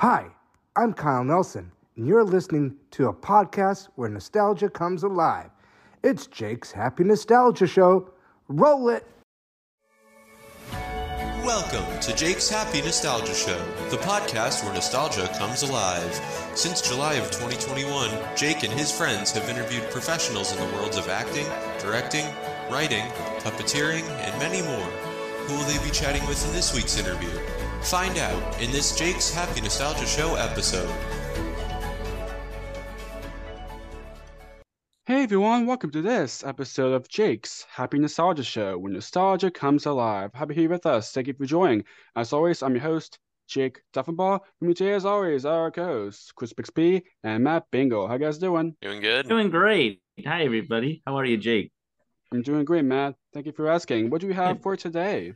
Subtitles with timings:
[0.00, 0.26] Hi,
[0.76, 5.48] I'm Kyle Nelson, and you're listening to a podcast where nostalgia comes alive.
[6.02, 8.10] It's Jake's Happy Nostalgia Show.
[8.48, 9.06] Roll it!
[11.42, 13.56] Welcome to Jake's Happy Nostalgia Show,
[13.88, 16.20] the podcast where nostalgia comes alive.
[16.54, 21.08] Since July of 2021, Jake and his friends have interviewed professionals in the worlds of
[21.08, 21.46] acting,
[21.80, 22.26] directing,
[22.70, 23.06] writing,
[23.40, 24.90] puppeteering, and many more.
[25.46, 27.30] Who will they be chatting with in this week's interview?
[27.86, 30.92] Find out in this Jake's Happy Nostalgia Show episode.
[35.04, 40.32] Hey everyone, welcome to this episode of Jake's Happy Nostalgia Show, where nostalgia comes alive.
[40.34, 41.12] Happy to be with us.
[41.12, 41.84] Thank you for joining.
[42.16, 44.40] As always, I'm your host, Jake Duffenbaugh.
[44.60, 48.08] With me today, as always, our co-hosts, Chris Bixby and Matt Bingo.
[48.08, 48.74] How you guys doing?
[48.82, 49.28] Doing good?
[49.28, 50.02] Doing great.
[50.26, 51.02] Hi, everybody.
[51.06, 51.70] How are you, Jake?
[52.32, 53.14] I'm doing great, Matt.
[53.32, 54.10] Thank you for asking.
[54.10, 55.34] What do we have for today?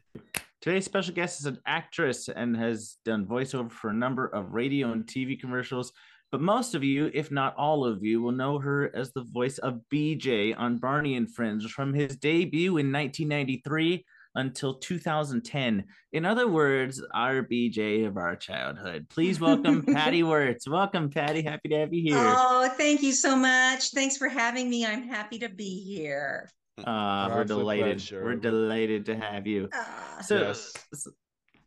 [0.60, 4.92] Today's special guest is an actress and has done voiceover for a number of radio
[4.92, 5.90] and TV commercials.
[6.30, 9.56] But most of you, if not all of you, will know her as the voice
[9.56, 15.82] of BJ on Barney and Friends from his debut in 1993 until 2010.
[16.12, 19.06] In other words, our BJ of our childhood.
[19.08, 20.68] Please welcome Patty Wirtz.
[20.68, 21.40] Welcome, Patty.
[21.40, 22.22] Happy to have you here.
[22.22, 23.92] Oh, thank you so much.
[23.92, 24.84] Thanks for having me.
[24.84, 26.50] I'm happy to be here.
[26.84, 28.10] Uh, we're delighted.
[28.12, 29.68] We're delighted to have you.
[29.72, 30.18] Ah.
[30.22, 30.74] So, Yes.
[30.92, 31.08] s-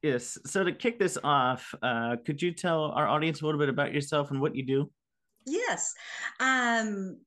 [0.01, 0.37] yes.
[0.45, 3.93] So to kick this off, uh, could you tell our audience a little bit about
[3.93, 4.91] yourself and what you do?
[5.45, 5.93] yes.
[6.39, 7.19] Um,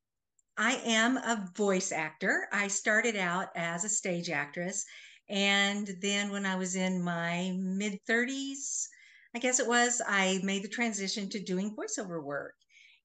[0.57, 2.47] I am a voice actor.
[2.51, 4.83] I started out as a stage actress.
[5.29, 8.87] And then when I was in my mid 30s,
[9.35, 12.55] I guess it was, I made the transition to doing voiceover work.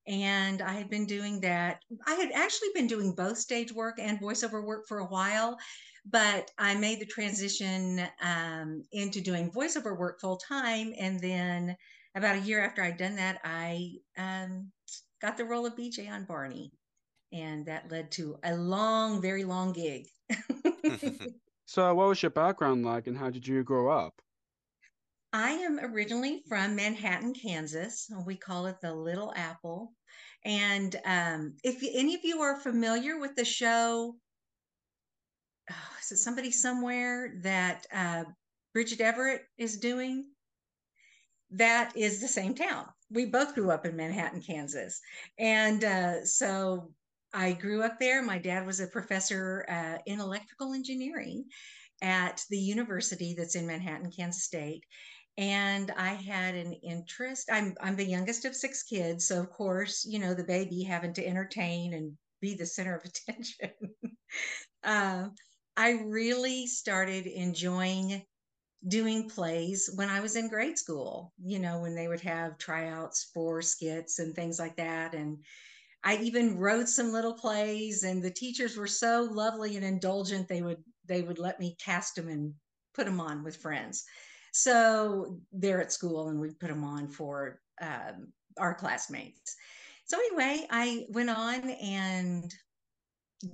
[0.06, 1.81] And I had been doing that.
[2.06, 5.56] I had actually been doing both stage work and voiceover work for a while,
[6.05, 10.92] but I made the transition um, into doing voiceover work full time.
[10.98, 11.77] And then
[12.17, 14.73] about a year after I'd done that, I um,
[15.20, 16.73] got the role of BJ on Barney.
[17.33, 20.06] And that led to a long, very long gig.
[21.73, 24.20] So, what was your background like, and how did you grow up?
[25.32, 28.10] I am originally from Manhattan, Kansas.
[28.26, 29.92] We call it the Little Apple.
[30.44, 34.14] And um, if any of you are familiar with the show,
[35.70, 38.24] oh, is it somebody somewhere that uh,
[38.74, 40.26] Bridget Everett is doing?
[41.50, 42.86] That is the same town.
[43.10, 45.00] We both grew up in Manhattan, Kansas.
[45.38, 46.92] And uh, so
[47.32, 48.22] I grew up there.
[48.22, 51.44] My dad was a professor uh, in electrical engineering
[52.02, 54.84] at the university that's in Manhattan, Kansas State
[55.38, 57.48] and I had an interest.
[57.50, 61.14] I'm I'm the youngest of six kids, so of course, you know, the baby having
[61.14, 63.70] to entertain and be the center of attention.
[64.84, 65.28] uh,
[65.76, 68.22] I really started enjoying
[68.88, 71.32] doing plays when I was in grade school.
[71.42, 75.38] You know, when they would have tryouts for skits and things like that, and
[76.04, 80.48] I even wrote some little plays, and the teachers were so lovely and indulgent.
[80.48, 82.54] They would they would let me cast them and
[82.94, 84.04] put them on with friends.
[84.52, 89.57] So they're at school, and we put them on for um, our classmates.
[90.05, 92.55] So anyway, I went on and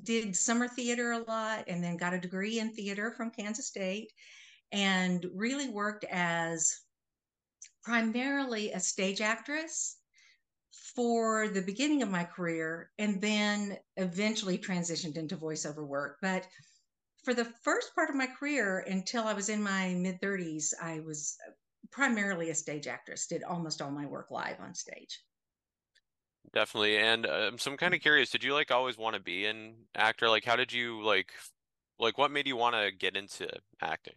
[0.03, 4.13] did summer theater a lot, and then got a degree in theater from Kansas State,
[4.73, 6.81] and really worked as
[7.83, 9.97] primarily a stage actress
[10.95, 16.19] for the beginning of my career and then eventually transitioned into voiceover work.
[16.21, 16.47] But
[17.29, 21.01] for the first part of my career until I was in my mid 30s, I
[21.01, 21.37] was
[21.91, 25.21] primarily a stage actress, did almost all my work live on stage.
[26.55, 26.97] Definitely.
[26.97, 29.75] And um, so I'm kind of curious, did you like always want to be an
[29.95, 30.31] actor?
[30.31, 31.33] Like, how did you like,
[31.99, 33.47] like, what made you want to get into
[33.83, 34.17] acting?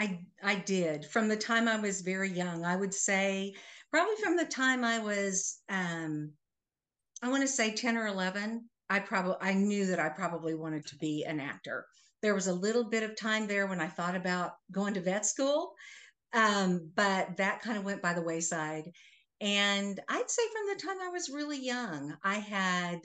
[0.00, 2.64] I I did from the time I was very young.
[2.64, 3.54] I would say
[3.92, 6.32] probably from the time I was um
[7.22, 10.84] I want to say 10 or 11, I probably I knew that I probably wanted
[10.86, 11.86] to be an actor.
[12.22, 15.24] There was a little bit of time there when I thought about going to vet
[15.24, 15.72] school,
[16.32, 18.90] um, but that kind of went by the wayside.
[19.40, 23.00] And I'd say from the time I was really young, I had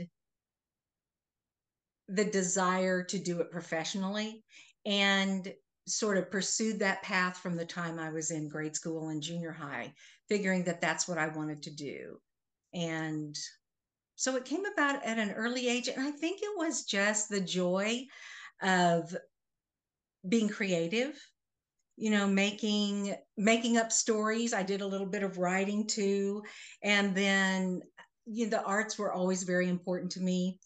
[2.07, 4.43] the desire to do it professionally
[4.85, 5.53] and
[5.87, 9.51] sort of pursued that path from the time I was in grade school and junior
[9.51, 9.93] high,
[10.27, 12.17] figuring that that's what I wanted to do.
[12.73, 13.35] And
[14.15, 15.87] so it came about at an early age.
[15.87, 18.05] And I think it was just the joy
[18.61, 19.15] of
[20.27, 21.19] being creative
[21.95, 24.53] you know making making up stories.
[24.53, 26.43] I did a little bit of writing too.
[26.81, 27.81] And then
[28.25, 30.59] you know the arts were always very important to me.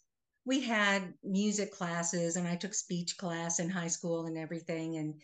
[0.45, 4.98] We had music classes and i took speech class in high school and everything.
[4.98, 5.22] And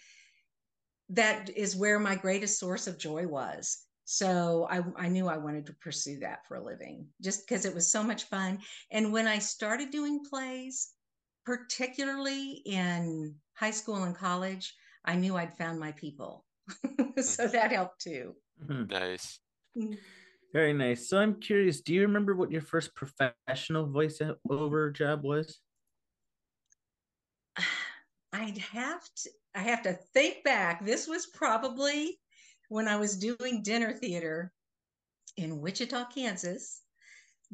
[1.09, 3.85] that is where my greatest source of joy was.
[4.05, 7.73] So I, I knew I wanted to pursue that for a living just because it
[7.73, 8.59] was so much fun.
[8.91, 10.91] And when I started doing plays,
[11.45, 14.73] particularly in high school and college,
[15.05, 16.45] I knew I'd found my people.
[17.21, 18.35] so that helped too.
[18.63, 18.89] Mhm.
[18.89, 19.39] Nice.
[20.53, 21.09] Very nice.
[21.09, 25.59] So I'm curious, do you remember what your first professional voiceover job was?
[28.33, 30.83] I'd have to I have to think back.
[30.83, 32.19] This was probably
[32.69, 34.51] when I was doing dinner theater
[35.37, 36.81] in Wichita, Kansas.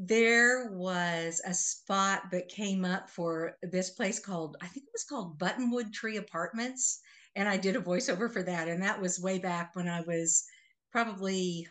[0.01, 5.03] There was a spot that came up for this place called, I think it was
[5.03, 7.01] called Buttonwood Tree Apartments.
[7.35, 8.69] And I did a voiceover for that.
[8.69, 10.45] And that was way back when I was
[10.91, 11.67] probably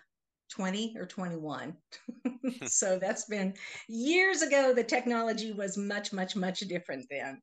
[0.50, 1.74] 20 or 21.
[2.66, 3.54] so that's been
[3.88, 4.74] years ago.
[4.74, 7.40] The technology was much, much, much different then.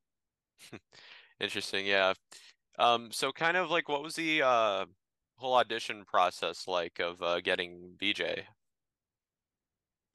[1.40, 1.84] Interesting.
[1.84, 2.14] Yeah.
[2.78, 4.86] Um, so kind of like what was the uh
[5.36, 8.44] whole audition process like of uh getting BJ?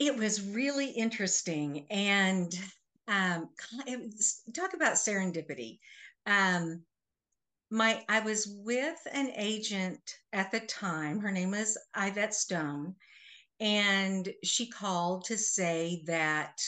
[0.02, 1.86] It was really interesting.
[1.92, 2.52] And
[3.08, 3.50] um,
[4.52, 5.78] talk about serendipity.
[6.26, 6.82] Um,
[7.70, 10.02] my I was with an agent
[10.34, 11.20] at the time.
[11.20, 12.96] Her name was Yvette Stone,
[13.60, 16.60] and she called to say that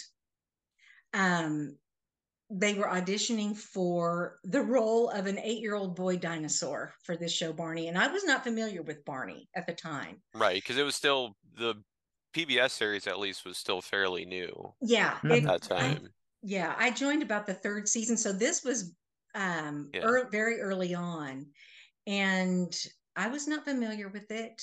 [1.16, 1.76] um,
[2.52, 7.88] they were auditioning for the role of an eight-year-old boy dinosaur for this show, Barney.
[7.88, 10.22] And I was not familiar with Barney at the time.
[10.36, 11.74] Right, because it was still the
[12.34, 15.32] PBS series at least was still fairly new Yeah, Mhm.
[15.32, 16.14] at it- that I- time.
[16.42, 18.94] yeah, I joined about the third season, so this was
[19.36, 20.02] um Yeah.
[20.08, 21.48] ear- very early on,
[22.06, 22.74] and
[23.16, 24.62] I was not familiar with it.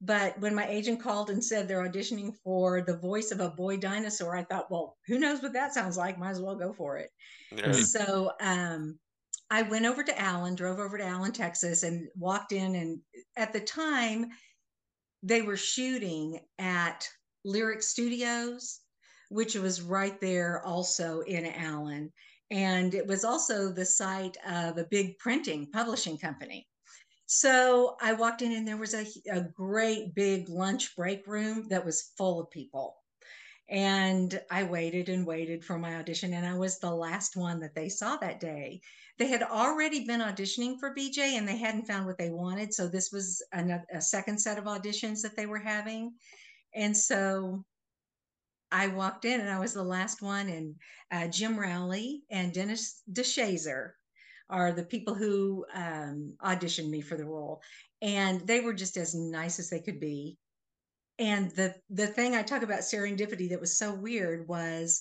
[0.00, 3.76] But when my agent called and said they're auditioning for the voice of a boy
[3.78, 6.18] dinosaur, I thought, well, who knows what that sounds like?
[6.18, 7.10] Might as well go for it.
[7.52, 7.74] Right.
[7.76, 8.98] So um,
[9.50, 12.74] I went over to Allen, drove over to Allen, Texas, and walked in.
[12.74, 13.00] And
[13.36, 14.30] at the time,
[15.24, 17.08] they were shooting at
[17.44, 18.80] Lyric Studios,
[19.30, 22.12] which was right there also in Allen.
[22.50, 26.68] And it was also the site of a big printing publishing company.
[27.26, 31.84] So I walked in, and there was a, a great big lunch break room that
[31.84, 32.96] was full of people.
[33.70, 37.74] And I waited and waited for my audition, and I was the last one that
[37.74, 38.82] they saw that day.
[39.18, 42.74] They had already been auditioning for BJ and they hadn't found what they wanted.
[42.74, 46.14] So this was another, a second set of auditions that they were having.
[46.74, 47.64] And so
[48.72, 50.74] I walked in and I was the last one, and
[51.12, 53.90] uh, Jim Rowley and Dennis DeShazer
[54.50, 57.62] are the people who um, auditioned me for the role.
[58.02, 60.38] And they were just as nice as they could be
[61.18, 65.00] and the the thing I talk about serendipity that was so weird was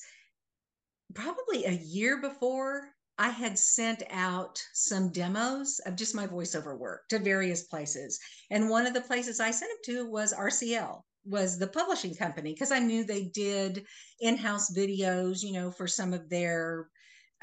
[1.14, 7.08] probably a year before I had sent out some demos of just my voiceover work
[7.10, 8.20] to various places.
[8.50, 12.54] And one of the places I sent them to was RCL, was the publishing company,
[12.54, 13.86] because I knew they did
[14.20, 16.90] in-house videos, you know, for some of their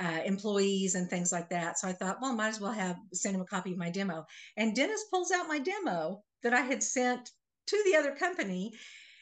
[0.00, 1.78] uh, employees and things like that.
[1.78, 4.26] So I thought, well, might as well have send him a copy of my demo.
[4.56, 7.30] And Dennis pulls out my demo that I had sent
[7.68, 8.72] to the other company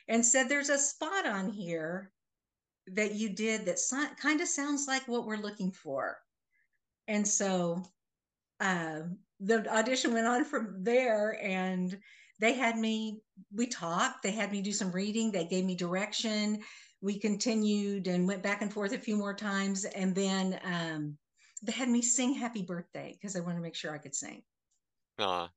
[0.07, 2.11] and said, There's a spot on here
[2.87, 6.17] that you did that so- kind of sounds like what we're looking for.
[7.09, 7.83] And so
[8.61, 9.01] uh,
[9.41, 11.99] the audition went on from there, and
[12.39, 13.21] they had me,
[13.53, 16.61] we talked, they had me do some reading, they gave me direction.
[17.01, 19.85] We continued and went back and forth a few more times.
[19.85, 21.17] And then um,
[21.63, 24.43] they had me sing happy birthday because I wanted to make sure I could sing.
[25.19, 25.49] Uh,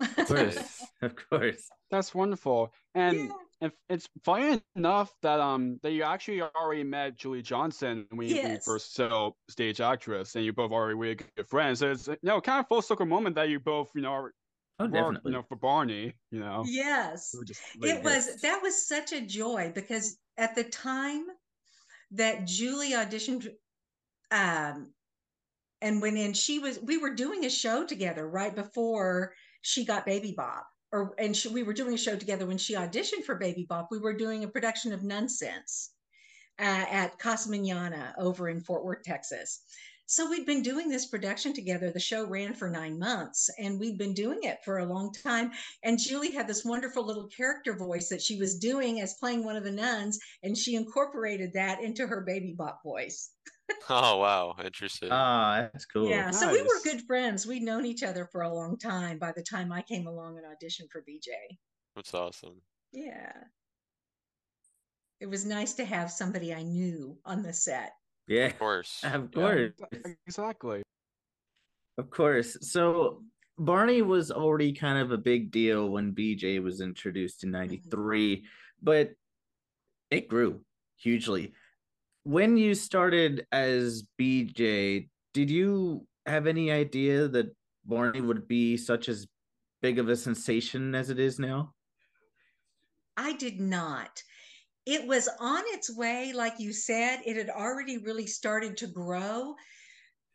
[0.00, 0.86] Of course.
[1.02, 1.68] of course.
[1.90, 2.72] That's wonderful.
[2.94, 3.28] And Yeah.
[3.60, 8.36] If it's funny enough that um that you actually already met Julie Johnson when you,
[8.42, 11.80] when you first saw stage actress, and you both already really good friends.
[11.80, 14.32] So it's you know kind of full circle moment that you both you know are,
[14.78, 15.32] Oh, worked, definitely.
[15.32, 16.14] you know for Barney.
[16.30, 17.30] You know, yes.
[17.34, 18.40] We were just like it was this.
[18.42, 21.26] that was such a joy because at the time
[22.12, 23.46] that Julie auditioned
[24.30, 24.94] um
[25.82, 30.06] and went in she was we were doing a show together right before she got
[30.06, 33.34] baby Bop or and she, we were doing a show together when she auditioned for
[33.34, 33.88] baby Bop.
[33.90, 35.90] we were doing a production of Nunsense
[36.58, 39.62] uh, at Casa Manana over in Fort Worth Texas
[40.10, 43.96] so we'd been doing this production together the show ran for nine months and we'd
[43.96, 45.52] been doing it for a long time
[45.84, 49.56] and Julie had this wonderful little character voice that she was doing as playing one
[49.56, 53.30] of the nuns, and she incorporated that into her baby bop voice.
[53.88, 55.08] Oh wow, interesting.
[55.12, 56.08] Ah, that's cool.
[56.08, 57.46] Yeah, so we were good friends.
[57.46, 60.46] We'd known each other for a long time by the time I came along and
[60.46, 61.28] auditioned for BJ.
[61.96, 62.60] That's awesome.
[62.92, 63.32] Yeah.
[65.20, 67.92] It was nice to have somebody I knew on the set.
[68.26, 68.46] Yeah.
[68.46, 69.00] Of course.
[69.04, 69.72] Of Yeah, course.
[70.26, 70.82] exactly.
[71.98, 72.56] Of course.
[72.62, 73.22] So
[73.58, 78.44] Barney was already kind of a big deal when BJ was introduced in 93,
[78.82, 79.10] but
[80.10, 80.60] it grew
[80.96, 81.52] hugely.
[82.24, 89.08] When you started as BJ, did you have any idea that Barney would be such
[89.08, 89.26] as
[89.80, 91.72] big of a sensation as it is now?
[93.16, 94.22] I did not.
[94.86, 99.54] It was on its way, like you said, it had already really started to grow.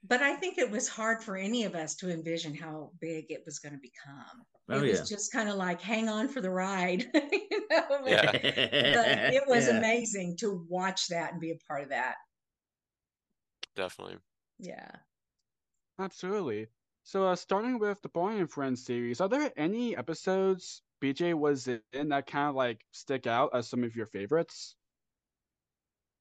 [0.07, 3.43] But I think it was hard for any of us to envision how big it
[3.45, 4.45] was going to become.
[4.69, 4.91] Oh, it yeah.
[4.91, 7.03] was just kind of like hang on for the ride.
[7.13, 8.01] you know?
[8.05, 8.31] Yeah.
[8.91, 9.77] But it was Yeah.
[9.77, 12.15] amazing to watch that and be a part of that.
[13.75, 14.19] Definitely.
[14.57, 15.03] Yeah.
[15.99, 16.69] Absolutely.
[17.03, 21.67] So, uh, starting with the Barney and Friends series, are there any episodes BJ was
[21.67, 24.77] in that kind of like stick out as some of your favorites?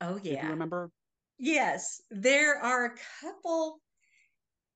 [0.00, 0.50] Oh, If you yeah.
[0.50, 0.92] remember?
[1.38, 3.80] Yes, there are a couple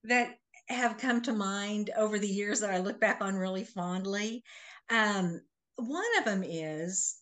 [0.05, 0.37] that
[0.69, 4.43] have come to mind over the years that I look back on really fondly.
[4.91, 5.41] Um,
[5.77, 7.21] one of them is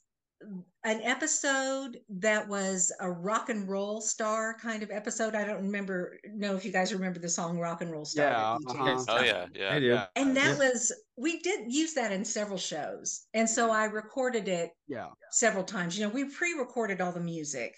[0.85, 5.35] an episode that was a rock and roll star kind of episode.
[5.35, 8.27] I don't remember know if you guys remember the song Rock and Roll Star.
[8.27, 9.05] Yeah, uh-huh.
[9.09, 9.25] Oh on.
[9.25, 10.07] yeah, yeah.
[10.15, 10.59] And that yes.
[10.59, 13.27] was we did use that in several shows.
[13.35, 15.09] And so I recorded it Yeah.
[15.31, 15.99] several times.
[15.99, 17.75] You know, we pre-recorded all the music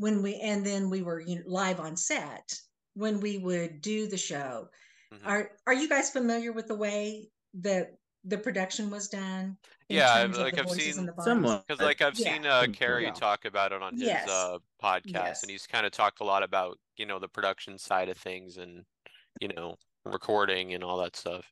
[0.00, 2.52] when we and then we were you know, live on set
[2.94, 4.66] when we would do the show.
[5.12, 5.18] Mhm.
[5.26, 7.30] Are are you guys familiar with the way
[7.60, 7.92] that
[8.24, 9.56] the production was done?
[9.88, 11.24] Yeah, I've- terms of like, I've seen and the bodies?
[11.24, 11.66] Somewhat.
[11.66, 12.32] Because like I've Yeah.
[12.32, 13.12] seen uh, Carey yeah.
[13.12, 14.28] talk about it on his Yes.
[14.28, 15.42] uh, podcast, Yes.
[15.42, 18.56] and he's kind of talked a lot about you know the production side of things
[18.56, 18.84] and
[19.40, 21.44] you know recording and all that stuff.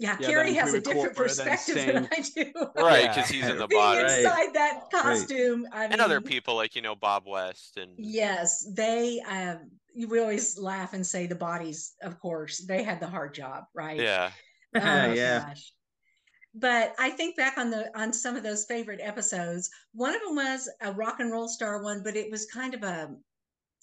[0.00, 2.52] Yeah, Yeah, Carey has a different pre-record and perspective than I do.
[2.74, 3.14] Right, Yeah.
[3.14, 4.18] because he's in the Being body, Right.
[4.20, 8.66] inside that costume, I mean, and other people like you know Bob West and Yes,
[8.74, 9.20] they.
[9.20, 9.70] Um,
[10.08, 11.94] we always laugh and say the bodies.
[12.02, 14.00] Of course, they had the hard job, right?
[14.00, 14.30] yeah,
[14.74, 15.40] Oh my yeah.
[15.48, 15.72] gosh.
[16.54, 19.68] But I think back on the on some of those favorite episodes.
[19.92, 22.82] One of them was a rock and roll star one, but it was kind of
[22.82, 23.14] a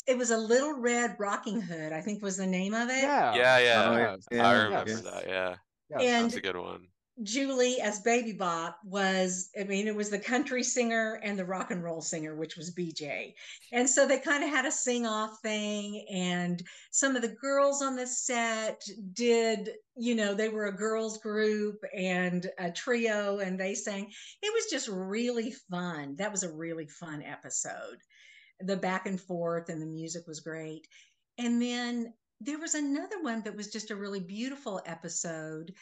[0.08, 3.04] it was a little red rocking hood, I think was the name of it.
[3.04, 3.36] Yeah.
[3.36, 3.90] yeah, yeah.
[3.90, 4.28] Oh, Yes.
[4.32, 4.48] yeah.
[4.48, 5.02] I remember Yes.
[5.02, 5.28] that.
[5.28, 5.56] Yeah,
[5.90, 6.02] Yes.
[6.02, 6.88] And that's a good one.
[7.24, 11.72] Julie as Baby Bop was, I mean, it was the country singer and the rock
[11.72, 13.34] and roll singer, which was BJ.
[13.72, 16.06] And so they kind of had a sing off thing.
[16.12, 21.18] And some of the girls on the set did, you know, they were a girls
[21.18, 24.12] group and a trio and they sang.
[24.44, 26.18] It was just really fun.
[26.18, 27.98] That was a really fun episode.
[28.60, 30.88] The back and forth and the music was great.
[31.40, 35.74] And then there was another one that was just a really beautiful episode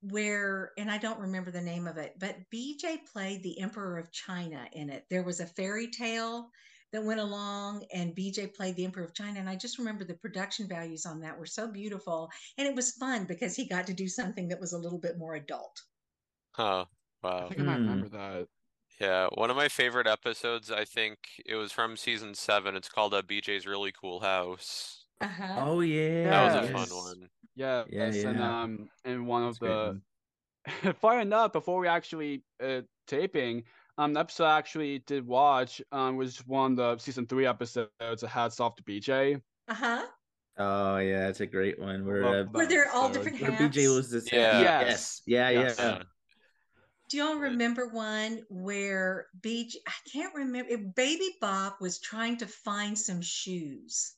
[0.00, 4.12] where and I don't remember the name of it, but BJ played the Emperor of
[4.12, 5.06] China in it.
[5.10, 6.50] There was a fairy tale
[6.92, 10.14] that went along and BJ played the Emperor of China and I just remember the
[10.14, 13.94] production values on that were so beautiful and it was fun because he got to
[13.94, 15.80] do something that was a little bit more adult.
[16.54, 16.86] Huh.
[17.38, 17.44] I Wow.
[17.44, 17.82] think I might Hmm.
[17.82, 18.48] remember that.
[19.00, 20.70] Yeah, one of my favorite episodes.
[20.70, 22.76] I think it was from season seven.
[22.76, 25.01] It's called uh, BJ's Really Cool House.
[25.22, 25.54] Uh-huh.
[25.56, 26.30] Oh yeah.
[26.30, 27.28] That was a fun one.
[27.54, 30.00] Yeah, Yeah, yes, and um, and one of That's
[30.74, 33.62] the far enough, before we actually uh taping,
[33.98, 37.90] um, the episode I actually did watch um was one of the season three episodes.
[38.00, 39.40] Of Hats Off to BJ.
[39.68, 40.02] Uh-huh.
[40.58, 42.04] Oh yeah, it's a great one.
[42.04, 43.24] Where Love uh, Were there all episode.
[43.24, 43.76] different hats?
[43.76, 44.32] BJ was this.
[44.32, 44.60] Yeah.
[44.60, 44.80] Yes.
[44.80, 45.22] Yes.
[45.26, 45.50] Yeah.
[45.50, 45.76] Yes.
[45.78, 45.86] Yeah.
[45.86, 46.02] Yeah.
[47.08, 52.98] Do y'all remember one where BJ I can't remember Baby Bop was trying to find
[52.98, 54.14] some shoes.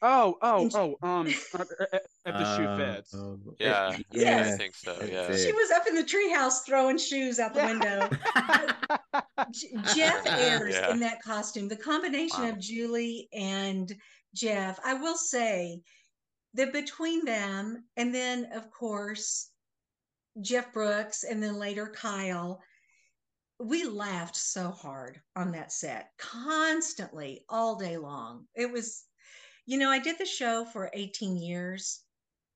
[0.00, 1.62] Oh, oh, oh, um, uh, uh,
[1.92, 3.14] uh, if the shoe Uh, fits.
[3.14, 3.92] oh, Yeah.
[3.96, 4.54] it- Yes.
[4.54, 4.96] I think so.
[5.02, 5.34] Yeah.
[5.36, 8.08] She was up in the treehouse throwing shoes out the window.
[9.94, 10.90] Jeff Ayers Yeah.
[10.92, 11.68] in that costume.
[11.68, 12.50] The combination Wow.
[12.50, 13.92] of Julie and
[14.34, 15.82] Jeff, I will say
[16.54, 19.50] that between them, and then of course
[20.40, 22.62] Jeff Brooks, and then later Kyle,
[23.58, 28.46] we laughed so hard on that set constantly all day long.
[28.54, 29.04] It was,
[29.68, 32.00] you know, I did the show for 18 years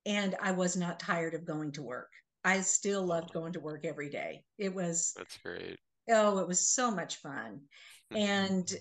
[0.07, 2.09] and I was not tired of going to work.
[2.42, 4.45] I still loved going to work every day.
[4.57, 5.78] It was That's great.
[6.11, 7.61] oh, it was so much fun.
[8.16, 8.73] And,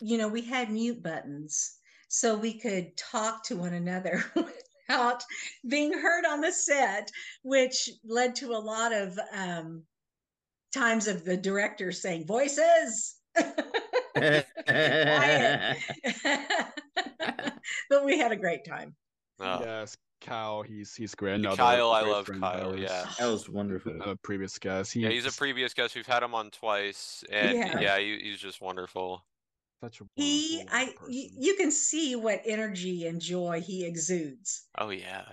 [0.00, 1.78] you know, we had mute buttons
[2.08, 4.24] so we could talk to one another
[4.88, 5.22] without
[5.68, 7.12] being heard on the set,
[7.44, 9.84] which led to a lot of um,
[10.74, 13.18] times of the director saying, voices.
[17.42, 17.52] Quiet.
[17.90, 18.94] but we had a great time.
[19.40, 21.34] Oh, Yes, Kyle, he's he's great.
[21.34, 23.06] Another Kyle, I love Kyle, yeah.
[23.18, 23.92] That was wonderful.
[23.92, 24.94] Another previous guest.
[24.94, 25.94] yeah, he's a previous guest.
[25.96, 27.80] We've had him on twice, and Yeah.
[27.80, 29.24] yeah, he, he's just wonderful.
[29.82, 31.42] such a He, wonderful I, y- person.
[31.42, 34.66] you can see what energy and joy he exudes.
[34.78, 35.24] Oh yeah.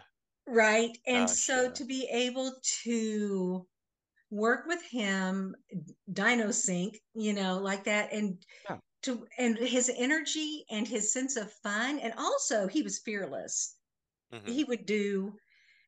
[0.48, 1.70] right and Gosh, so yeah.
[1.70, 3.68] to be able to
[4.32, 5.56] work with him
[6.12, 8.38] dino sync you know like that and
[8.70, 8.78] Yeah.
[9.04, 13.76] To and his energy and his sense of fun and also he was fearless
[14.34, 14.48] Mhm.
[14.50, 15.36] he would do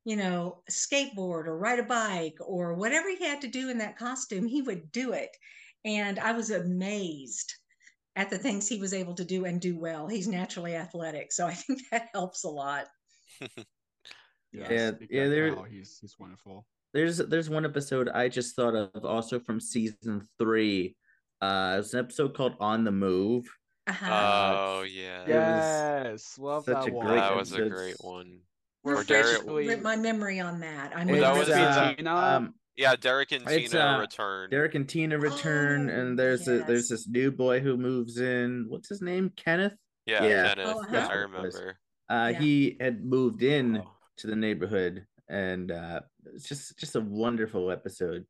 [0.06, 3.98] you know skateboard or ride a bike or whatever he had to do in that
[3.98, 5.30] costume he would do it
[5.86, 7.53] and i was amazed
[8.15, 11.46] at the things he was able to do and do well he's naturally athletic so
[11.46, 12.88] i think that helps a lot
[14.53, 16.68] Yeah, speak yeah, there- Cal, he's he's wonderful.
[16.94, 20.98] There's there's one episode I just thought of also from season three.
[21.41, 23.45] Uh, it's an episode called "On the Move."
[23.88, 24.07] uh-huh.
[24.57, 27.07] Oh yeah, Yes, love such that a one.
[27.07, 28.39] great that was a great one.
[28.83, 30.95] Where Or Refresh Derek- my memory on that.
[30.95, 32.15] I Well, know that was uh, Tina.
[32.15, 34.50] um, Yeah, Derek and It's, Tina uh, return.
[34.50, 38.65] Derek and Tina return, Oh, and there's a, there's this new boy who moves in.
[38.69, 39.31] What's his name?
[39.36, 39.74] Kenneth.
[40.07, 40.48] yeah, yeah.
[40.50, 40.67] Kenneth.
[40.75, 41.10] Oh, yeah, uh-huh.
[41.12, 41.77] I remember.
[42.10, 42.39] Uh, Yeah.
[42.39, 46.01] he had moved in Oh, to the neighborhood, and uh,
[46.33, 48.25] it's just just a wonderful episode.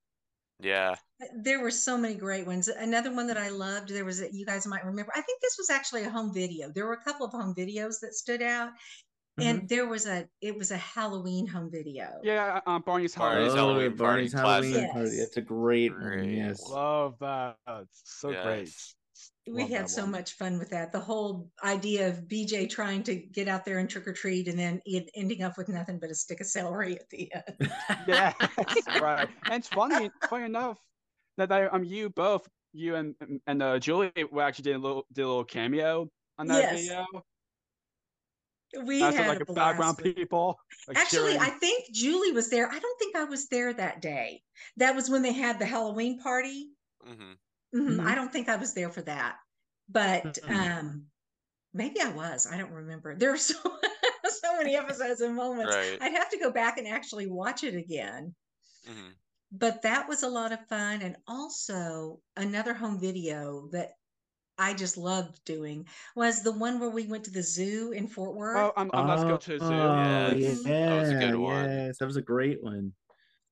[0.62, 0.96] Yeah,
[1.36, 2.68] there were so many great ones.
[2.68, 5.12] Another one that I loved, there was a, you guys might remember.
[5.15, 6.72] I think this was actually a home video.
[6.74, 8.70] There were a couple of home videos that stood out,
[9.39, 9.48] Mm-hmm.
[9.50, 12.20] and there was a it was a Halloween home video.
[12.22, 13.53] Yeah, um, Barney's Barney's Halloween.
[13.53, 14.91] oh, Halloween Barney's Party, Halloween classic.
[14.91, 15.10] Party.
[15.15, 15.20] Yes.
[15.27, 16.01] It's a great, one.
[16.01, 16.62] Great Yes.
[16.70, 17.56] Love that.
[17.65, 18.70] It's so great.
[19.45, 19.55] Yes.
[19.55, 20.12] we Love had so one.
[20.12, 20.91] much fun with that.
[20.91, 24.57] The whole idea of BJ trying to get out there and trick or treat, and
[24.57, 27.71] then it ending up with nothing but a stick of celery at the end.
[28.07, 28.36] Yes,
[29.01, 29.27] right.
[29.45, 30.77] And it's funny, funny enough
[31.38, 33.15] that I, um, you both, you and
[33.48, 36.81] and uh, Julie, we actually did a little did a little cameo on that Yes.
[36.81, 37.05] video.
[38.86, 40.57] we As had like a a blast background with- people.
[40.88, 42.67] Like Actually, I think Julie was there.
[42.71, 44.41] I don't think I was there that day.
[44.77, 46.69] That was when they had the Halloween party.
[47.74, 49.38] Hmm Mhm, I don't think I was there for that,
[49.90, 51.08] but um,
[51.74, 52.48] maybe I was.
[52.48, 53.16] I don't remember.
[53.16, 53.56] There were so
[54.25, 55.75] so many episodes and moments.
[55.75, 56.00] Right.
[56.01, 58.36] I'd have to go back and actually watch it again.
[58.86, 59.12] hmm
[59.54, 63.92] But that was a lot of fun, and also another home video that
[64.58, 68.36] I just loved doing was the one where we went to the zoo in Fort
[68.36, 68.69] Worth.
[68.69, 69.82] Oh, um, um, let's go to the zoo.
[69.89, 70.63] Oh, Yes.
[70.63, 71.86] yeah, That was a good one.
[71.88, 72.93] Yes, that was a great one.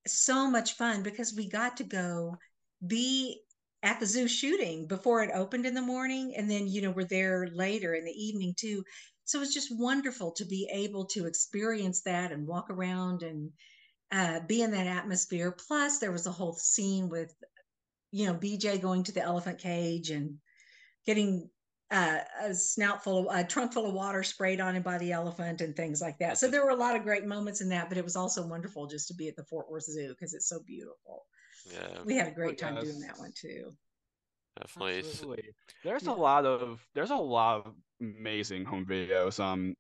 [0.08, 2.38] so much fun because we got to go
[2.86, 3.42] be
[3.84, 7.04] at the zoo shooting before it opened in the morning and then you know we're
[7.06, 8.84] there later in the evening too
[9.26, 13.52] so it's just wonderful to be able to experience that and walk around and
[14.12, 17.34] uh, be in that atmosphere plus there was a whole scene with
[18.12, 20.38] you know bj going to the elephant cage and
[21.06, 21.50] getting
[21.92, 25.12] uh, a snout full of a trunk full of water sprayed on him by the
[25.12, 26.38] elephant and things like that.
[26.38, 28.86] So there were a lot of great moments in that, but it was also wonderful
[28.86, 31.19] just to be at the Fort Worth Zoo because it's so beautiful.
[31.72, 33.78] Yeah, We had a great time doing that one too.
[34.60, 34.98] definitely.
[35.00, 35.54] Absolutely.
[35.84, 36.12] There's Yeah.
[36.12, 39.40] a lot of there's a lot of amazing home videos.
[39.40, 39.76] Um,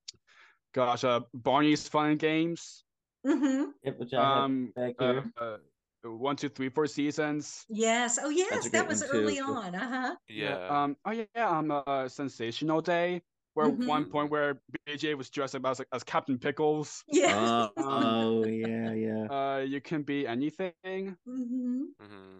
[0.73, 2.85] gosh, uh, Barney's Fun and Games.
[3.23, 5.31] hmm Yep, which I Um, back uh, here.
[5.37, 5.57] uh,
[6.03, 7.67] one, two, three, four seasons.
[7.69, 8.17] Yes.
[8.21, 8.69] Oh, yes.
[8.71, 9.17] That was one, too.
[9.19, 9.75] early on.
[9.75, 10.15] Uh huh.
[10.27, 10.59] Yeah.
[10.67, 10.97] Um.
[11.05, 11.25] Oh yeah.
[11.35, 11.71] yeah, Um.
[11.71, 13.23] Uh, Sensational Day,
[13.59, 14.11] where one Mhm.
[14.11, 17.03] point where BJ was dressed up as as Captain Pickles.
[17.07, 17.35] Yeah.
[17.35, 19.27] Oh, oh, yeah, yeah.
[19.39, 20.73] Uh, you can be anything.
[21.27, 21.81] Mm-hmm.
[22.01, 22.39] Mm-hmm.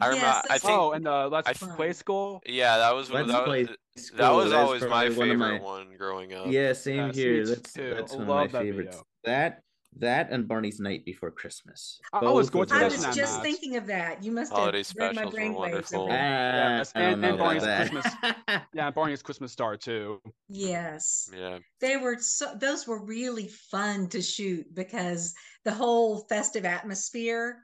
[0.00, 0.26] I remember.
[0.26, 0.78] Yes, I that's think.
[0.78, 2.40] Oh, and uh, Let's I Play School.
[2.46, 5.60] Yeah, that was Let's that play was that was always my probably one favorite my-
[5.60, 6.46] one growing up.
[6.48, 7.46] Yeah, same Yes, here.
[7.46, 7.94] That's too.
[7.94, 8.96] that's one of my that favorites.
[8.96, 9.06] video.
[9.24, 9.62] That
[9.96, 11.98] that and Barney's Night Before Christmas.
[12.12, 13.02] I- I was going to I was those.
[13.04, 13.42] that, just Matt.
[13.42, 14.22] thinking of that.
[14.22, 16.02] You must Holiday have read my specials were brainwaves wonderful.
[16.02, 16.78] over Ah, that.
[16.78, 18.66] Yes, I don't and- and Barney's that.
[18.74, 20.20] Yeah, Barney's Christmas Star too.
[20.48, 21.30] Yes.
[21.36, 21.58] Yeah.
[21.80, 27.62] They were so those were really fun to shoot because the whole festive atmosphere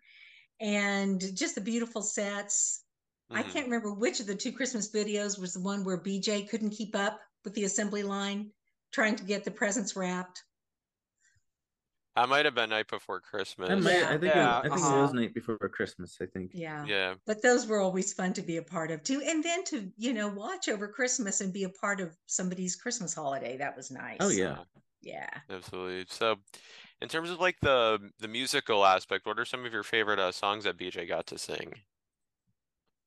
[0.61, 2.83] and just the beautiful sets.
[3.31, 3.53] I Mhm.
[3.53, 6.95] can't remember which of the two Christmas videos was the one where BJ couldn't keep
[6.97, 8.51] up with the assembly line
[8.93, 10.43] trying to get the presents wrapped.
[12.17, 13.71] I might have been night before Christmas.
[13.71, 15.03] I, might, I think Yeah, it, I think it uh-huh.
[15.03, 16.19] was night before Christmas.
[16.21, 16.53] I think.
[16.55, 16.87] Yeah.
[16.87, 17.15] Yeah.
[17.27, 19.21] But those were always fun to be a part of too.
[19.25, 23.15] And then to, you know, watch over Christmas and be a part of somebody's Christmas
[23.15, 23.57] holiday.
[23.57, 24.19] That was nice.
[24.21, 24.65] Oh yeah.
[25.03, 25.29] Yeah.
[25.51, 26.07] Absolutely.
[26.09, 26.37] So,
[27.03, 30.33] in terms of like the the musical aspect, what are some of your favorite uh,
[30.33, 31.75] songs that BJ got to sing?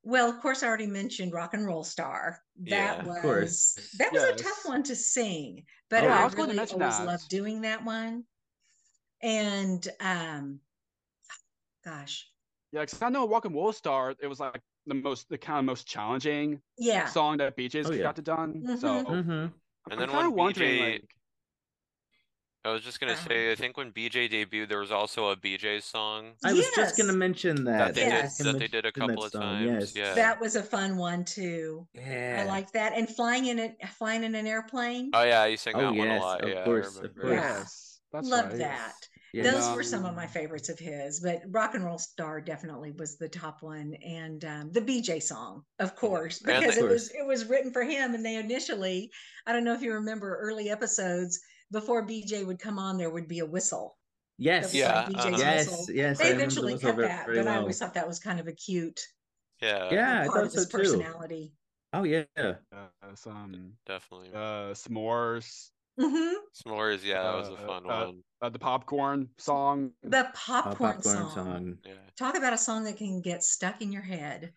[0.04, 2.42] Well, of course, I already mentioned Rock and Roll Star.
[2.68, 3.78] That Yeah, was of course.
[3.94, 6.22] that was a tough one to sing, but Oh, I.
[6.22, 7.06] I was going to really always that.
[7.06, 8.26] loved doing that one.
[9.22, 10.60] And um,
[11.84, 12.30] gosh,
[12.72, 15.60] Yeah, because I know Rock and Roll Star, it was like the most, the kind
[15.60, 18.04] of most challenging yeah, song that BJ's Oh, yeah.
[18.04, 18.78] got to done.
[18.78, 19.06] So Mhm.
[19.06, 19.32] Mm-hmm.
[19.32, 19.54] I'm,
[19.92, 21.10] And then when BJ like,
[22.66, 23.30] I was just gonna Uh-huh.
[23.30, 26.98] say, I think when BJ debuted, there was also a BJ song I was just
[26.98, 27.78] gonna mention that.
[27.78, 28.38] that they Yes.
[28.38, 29.66] did was that they did a couple of times.
[29.66, 29.96] yes.
[29.96, 30.16] Yeah.
[30.16, 31.88] that was a fun one too.
[31.94, 32.44] Yeah.
[32.44, 32.92] I like that.
[32.94, 35.12] And flying in it, flying in an airplane.
[35.14, 36.42] Oh yeah, you sang Oh, that one a lot.
[36.44, 37.42] of Yeah, course, of remember.
[37.42, 37.87] course.
[38.14, 38.20] Yeah.
[38.22, 38.30] yes.
[38.30, 38.60] That's Loved right.
[38.60, 38.94] that.
[39.34, 39.54] Yes.
[39.54, 39.76] Those Yeah.
[39.76, 43.28] were some of my favorites of his, but Rock and Roll Star definitely was the
[43.30, 47.26] top one, and um, the BJ song, of course, And because the- it was it
[47.26, 48.16] was written for him.
[48.16, 49.12] And they initially,
[49.46, 51.40] I don't know if you remember early episodes
[51.72, 53.98] before BJ would come on, there would be a whistle.
[54.38, 54.74] Yes.
[54.74, 55.36] Yeah, like uh-huh.
[55.38, 55.90] Yes.
[55.90, 56.18] Yes.
[56.20, 58.48] They remember eventually those cut that, very but I always thought that was kind of
[58.48, 59.02] a cute
[59.62, 59.90] Yeah.
[59.92, 60.78] Yeah, I part thought of his so too.
[60.78, 61.54] personality.
[61.94, 62.24] Oh yeah.
[62.38, 64.30] Yes, um, Definitely.
[64.34, 68.24] uh, s'mores, hmm S'mores, yeah, that was a uh, fun uh, one.
[68.42, 69.92] uh, the popcorn song.
[70.04, 71.30] The Oh, popcorn, popcorn song.
[71.30, 71.78] song.
[71.86, 71.94] Yeah.
[72.18, 74.54] Talk about a song that can get stuck in your head.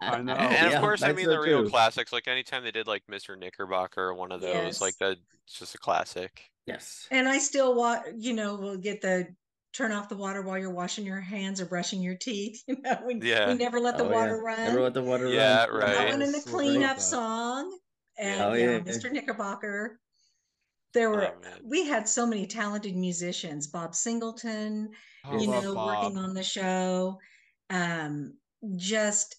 [0.00, 0.34] I know.
[0.36, 1.70] and Yeah, of course, I mean so the real true.
[1.70, 2.12] classics.
[2.12, 3.36] Like anytime they did like Mr.
[3.36, 4.98] Knickerbocker or one of those, like Yes.
[4.98, 6.50] that, it's just a classic.
[6.66, 7.06] Yes.
[7.10, 9.28] And I still wa you know, we'll get the
[9.72, 12.62] turn off the water while you're washing your hands or brushing your teeth.
[12.68, 13.48] You know, we, Yeah.
[13.48, 14.14] we never let the Oh, yeah.
[14.14, 14.64] water run.
[14.64, 15.34] Never let the water run.
[15.34, 15.92] Yeah, right.
[15.92, 17.02] That one in the Yes, we cleanup that.
[17.02, 17.78] song.
[18.18, 18.78] And Oh, yeah, yeah.
[18.80, 19.10] Mr.
[19.10, 20.00] Knickerbocker.
[20.94, 23.66] There were Oh, we had so many talented musicians.
[23.66, 24.90] Bob Singleton,
[25.24, 25.86] I you know, Bob.
[25.86, 27.18] working on the show.
[27.70, 28.38] Um,
[28.76, 29.36] just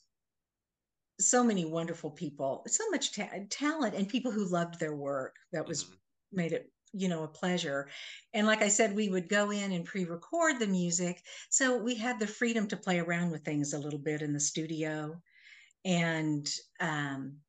[1.20, 5.36] so many wonderful people, so much ta- talent, and people who loved their work.
[5.52, 5.98] That was Mhm.
[6.32, 7.89] made it, you know, a pleasure.
[8.34, 12.20] And like I said, we would go in and pre-record the music, so we had
[12.20, 15.22] the freedom to play around with things a little bit in the studio,
[15.86, 17.42] and um,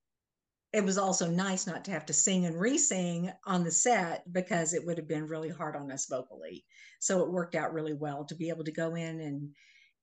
[0.73, 4.73] it was also nice not to have to sing and re-sing on the set because
[4.73, 6.65] it would have been really hard on us vocally.
[7.01, 9.51] So it worked out really well to be able to go in and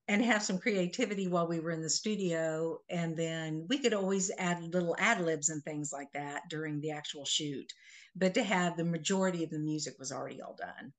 [0.10, 4.32] and have some creativity while we were in the studio and then we could always
[4.38, 7.74] add little ad libs and things like that during the actual shoot
[8.16, 10.94] but to have the majority of the music was already all done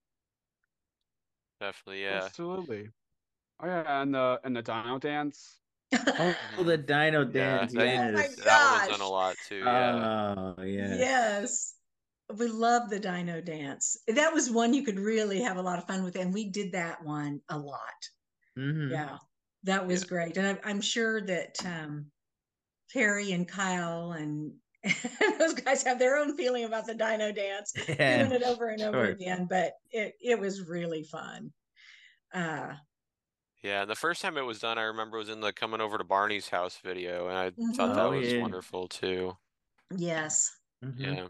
[1.60, 2.22] Definitely, yeah.
[2.24, 2.88] Absolutely.
[3.60, 5.58] Oh yeah, and the and the Dino dance.
[6.18, 7.74] Oh, the Dino dance.
[7.74, 8.40] that, Oh my yes.
[8.44, 9.68] that one's done a lot too.
[9.68, 10.08] Yeah.
[10.58, 11.06] Oh yes.
[11.16, 11.74] yes
[12.36, 15.86] we love the dino dance that was one you could really have a lot of
[15.86, 18.10] fun with and we did that one a lot
[18.56, 19.00] Mhm.
[19.00, 19.18] yeah
[19.64, 20.08] that was Yeah.
[20.08, 22.12] great and I, i'm sure that um
[22.92, 24.54] carey and kyle and
[25.38, 28.28] those guys have their own feeling about the dino dance Yeah.
[28.28, 31.52] doing it over and over again but it it was really fun
[32.32, 32.74] uh
[33.62, 35.98] Yeah, and the first time it was done, I remember was in the coming over
[35.98, 37.94] to Barney's house video, and I thought Mhm.
[37.94, 38.36] that Oh, was yeah.
[38.36, 39.38] wonderful too.
[39.96, 40.50] yes
[40.82, 41.18] Mhm.
[41.18, 41.28] Yeah.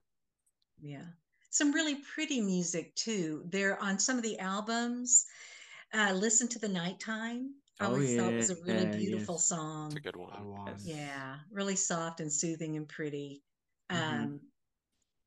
[0.81, 1.07] Yeah.
[1.51, 3.45] Some really pretty music too.
[3.47, 5.27] There on some of the albums.
[5.95, 7.57] Uh, Listen to the Nighttime.
[7.81, 9.39] I Oh, always thought was a really yeah, beautiful yes.
[9.39, 9.91] song.
[9.91, 10.47] It's a good one.
[10.47, 10.83] want.
[10.83, 13.45] Yeah, really soft and soothing and pretty.
[13.91, 14.29] Mhm.
[14.29, 14.41] Um,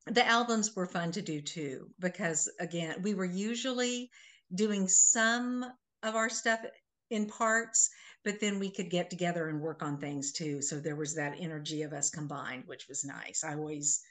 [0.06, 4.10] the albums were fun to do too, because again, we were usually
[4.54, 5.64] doing some
[6.02, 6.64] of our stuff
[7.12, 7.90] in parts,
[8.24, 10.62] but then we could get together and work on things too.
[10.62, 13.44] So there was that energy of us combined, which was nice.
[13.44, 14.02] I always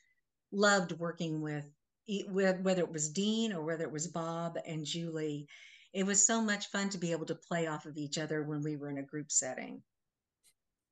[0.52, 1.66] loved working with,
[2.08, 5.48] e- with whether it was Dean or whether it was Bob and Julie.
[5.94, 8.62] It was so much fun to be able to play off of each other when
[8.64, 9.84] we were in a group setting.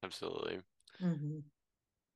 [0.04, 0.62] Absolutely.
[1.00, 1.40] hmm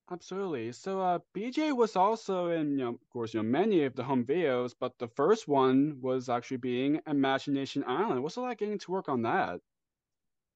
[0.09, 0.71] Absolutely.
[0.71, 4.03] So uh BJ was also in, you know, of course, you know, many of the
[4.05, 8.23] home videos, but the first one was actually being Imagination Island.
[8.23, 9.59] What's it like getting to work on that?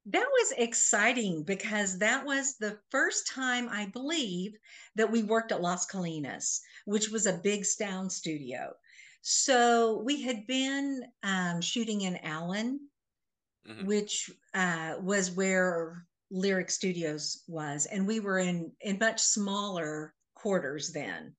[0.08, 4.58] That was exciting because that was the first time I believe
[4.96, 8.74] that we worked at Las Colinas, which was a big sound studio.
[9.22, 12.90] So we had been um, shooting in Allen,
[13.68, 13.86] Mhm.
[13.86, 20.92] which uh, was where Lyric Studios was, and we were in in much smaller quarters
[20.94, 21.36] then.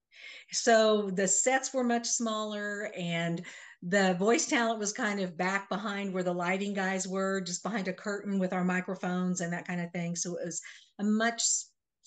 [0.52, 3.46] So the sets were much smaller, and
[3.83, 7.88] the voice talent was kind of back behind where the lighting guys were, just behind
[7.88, 10.17] a curtain with our microphones and that kind of thing.
[10.17, 10.61] So it was
[10.99, 11.45] a much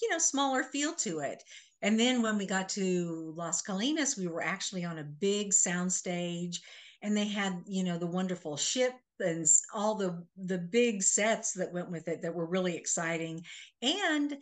[0.01, 1.43] you know smaller feel to it.
[1.81, 5.91] And then when we got to Las Colinas, we were actually on a big sound
[5.91, 6.61] stage
[7.01, 11.71] and they had you know the wonderful ship and all the the big sets that
[11.71, 13.43] went with it that were really exciting
[13.81, 14.37] and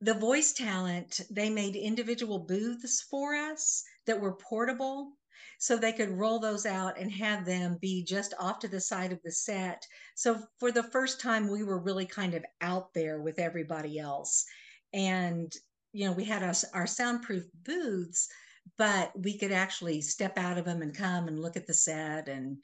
[0.00, 5.12] the voice talent they made individual booths for us that were portable
[5.60, 9.12] so they could roll those out and have them be just off to the side
[9.12, 13.20] of the set so for the first time we were really kind of out there
[13.20, 14.44] with everybody else
[14.92, 15.52] and
[15.92, 18.28] you know we had us our soundproof booths
[18.76, 22.28] but we could actually step out of them and come and look at the set
[22.28, 22.56] and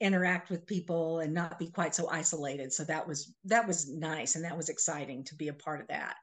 [0.00, 4.36] interact with people and not be quite so isolated so that was that was nice
[4.36, 6.16] and that was exciting to be a part of that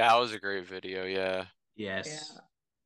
[0.00, 1.04] that was a great video.
[1.04, 1.44] Yeah.
[1.76, 2.06] Yes.
[2.06, 2.40] Yeah.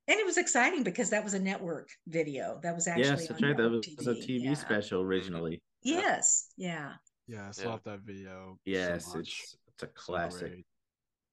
[0.08, 3.42] And it was exciting because that was a network video that was actually Yes, that's
[3.42, 3.56] on right.
[3.56, 4.54] That network was a TV yeah.
[4.54, 5.62] special originally.
[5.82, 6.92] yes yeah
[7.26, 7.70] Yes, Yeah.
[7.70, 8.58] love that video.
[8.66, 9.20] Yes, much.
[9.20, 10.52] it's it's a classic.
[10.52, 10.66] great.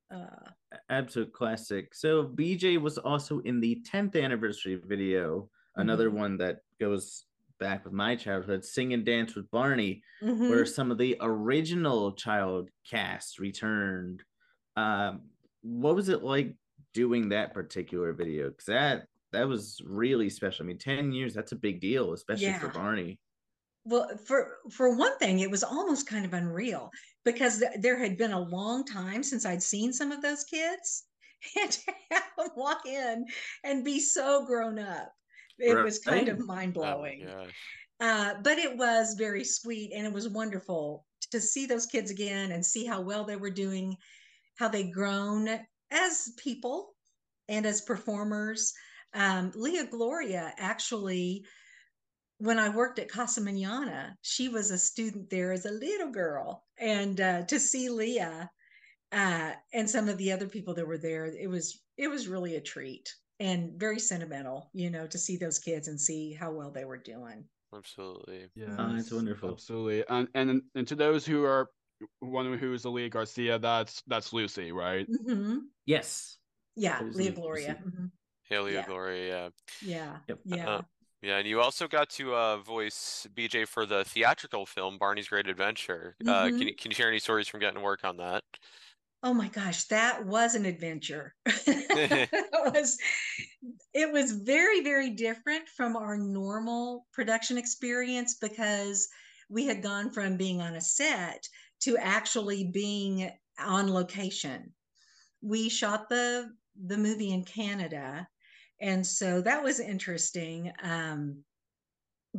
[0.10, 0.50] uh,
[0.90, 1.94] absolute classic.
[1.94, 7.26] So BJ was also in the 10th anniversary video another one that goes
[7.60, 10.50] back with my childhood, Sing and Dance with Barney, Mhm.
[10.50, 14.24] where some of the original child cast returned.
[14.78, 15.30] Um,
[15.62, 16.56] what was it like
[16.94, 18.50] doing that particular video?
[18.50, 20.66] Because that that was really special.
[20.66, 23.20] I mean, ten years that's a big deal, especially for Barney.
[23.84, 26.92] Well, for for one thing, it was almost kind of unreal
[27.26, 31.06] because th- there had been a long time since I'd seen some of those kids,
[31.60, 33.26] and to have them walk in
[33.64, 35.12] and be so grown up,
[35.58, 37.26] it was kind of mind Oh my blowing.
[37.26, 37.56] gosh.
[38.00, 42.52] uh, but it was very sweet and it was wonderful to see those kids again
[42.52, 43.96] and see how well they were doing,
[44.58, 45.60] how they grown
[45.92, 46.96] as people
[47.48, 48.74] and as performers.
[49.14, 51.46] Um, Leah Gloria actually,
[52.38, 56.66] when I worked at Casa Manana, she was a student there as a little girl,
[56.80, 58.50] and uh, to see Leah
[59.12, 62.56] uh, and some of the other people that were there, it was it was really
[62.56, 66.72] a treat and very sentimental, you know, to see those kids and see how well
[66.72, 67.44] they were doing.
[67.76, 68.48] Absolutely.
[68.56, 69.52] Yeah, Oh, it's wonderful.
[69.52, 70.04] Absolutely.
[70.10, 71.70] And and and to those who are
[72.22, 75.08] wondering who is Leah Garcia, that's that's Lucy, right?
[75.28, 76.38] hmm Yes.
[76.76, 77.78] Yeah, That was Leah Gloria.
[77.84, 77.90] see.
[77.90, 78.12] mhm.
[78.50, 78.86] Haley Yeah.
[78.86, 79.50] Gloria, yeah.
[79.82, 80.68] Yeah, yeah.
[80.68, 80.82] Uh,
[81.22, 85.48] Yeah, and you also got to uh, voice BJ for the theatrical film Barney's Great
[85.48, 86.16] Adventure.
[86.26, 86.58] Uh, Mhm.
[86.58, 88.44] can you can you share any stories from getting to work on that?
[89.24, 91.36] Oh my gosh, that was an adventure.
[91.46, 92.98] it was
[93.94, 99.08] it was very very different from our normal production experience because
[99.50, 101.48] we had gone from being on a set
[101.82, 104.74] to actually being on location.
[105.42, 106.52] We shot the
[106.86, 108.28] the movie in Canada
[108.80, 111.44] and so that was interesting um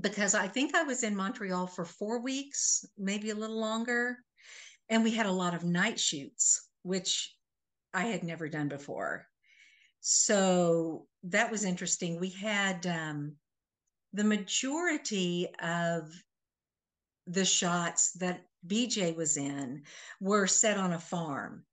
[0.01, 4.17] because I think I was in Montreal for 4 weeks, maybe a little longer
[4.89, 7.35] and we had a lot of night shoots which
[7.95, 9.27] I had never done before.
[10.01, 12.19] So that was interesting.
[12.19, 13.37] We had um,
[14.13, 16.11] the majority of
[17.27, 19.83] the shots that BJ was in
[20.21, 21.65] were set on a farm,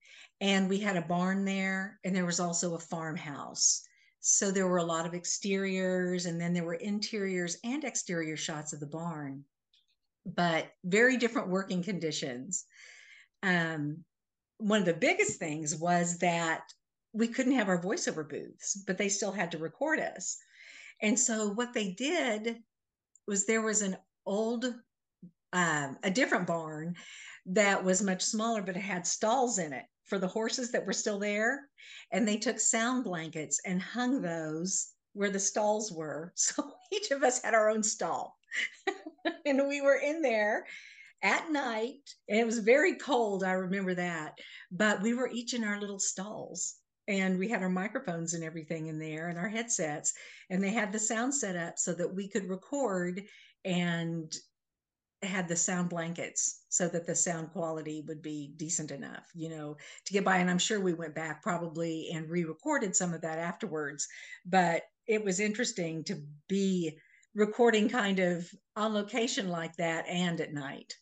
[0.42, 3.84] and we had a barn there, and there was also a farmhouse.
[4.22, 8.74] So there were a lot of exteriors, and then there were interiors and exterior shots
[8.74, 9.46] of the barn,
[10.26, 12.66] but very different working conditions.
[13.44, 14.04] Um,
[14.58, 16.64] one of the biggest things was that
[17.14, 20.38] we couldn't have our voiceover booths, but they still had to record us.
[21.02, 22.58] And so what they did
[23.26, 24.66] was there was an old,
[25.54, 26.96] um, a different barn
[27.48, 30.94] that was much smaller, but it had stalls in it for the horses that were
[30.94, 31.68] still there.
[32.12, 36.34] And they took sound blankets and hung those where the stalls were.
[36.36, 38.38] So each of us had our own stall.
[39.46, 40.66] and we were in there
[41.22, 44.40] at night and it was very cold i remember that
[44.72, 46.76] but we were each in our little stalls
[47.10, 50.14] and we had our microphones and everything in there and our headsets
[50.50, 53.22] and they had the sound set up so that we could record
[53.66, 54.34] and
[55.22, 59.76] had the sound blankets so that the sound quality would be decent enough you know
[60.06, 60.38] to get by.
[60.38, 64.08] And i'm sure we went back probably and re-recorded some of that afterwards.
[64.46, 66.98] But it was interesting to be
[67.36, 70.94] recording kind of on location like that and at night.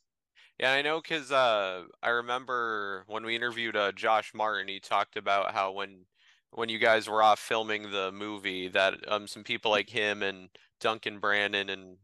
[0.60, 5.16] Yeah, I know because uh, I remember when we interviewed uh, Josh Martin, he talked
[5.16, 6.06] about how when
[6.52, 10.50] when you guys were off filming the movie, that um some people like him and
[10.80, 11.98] Duncan Brannan and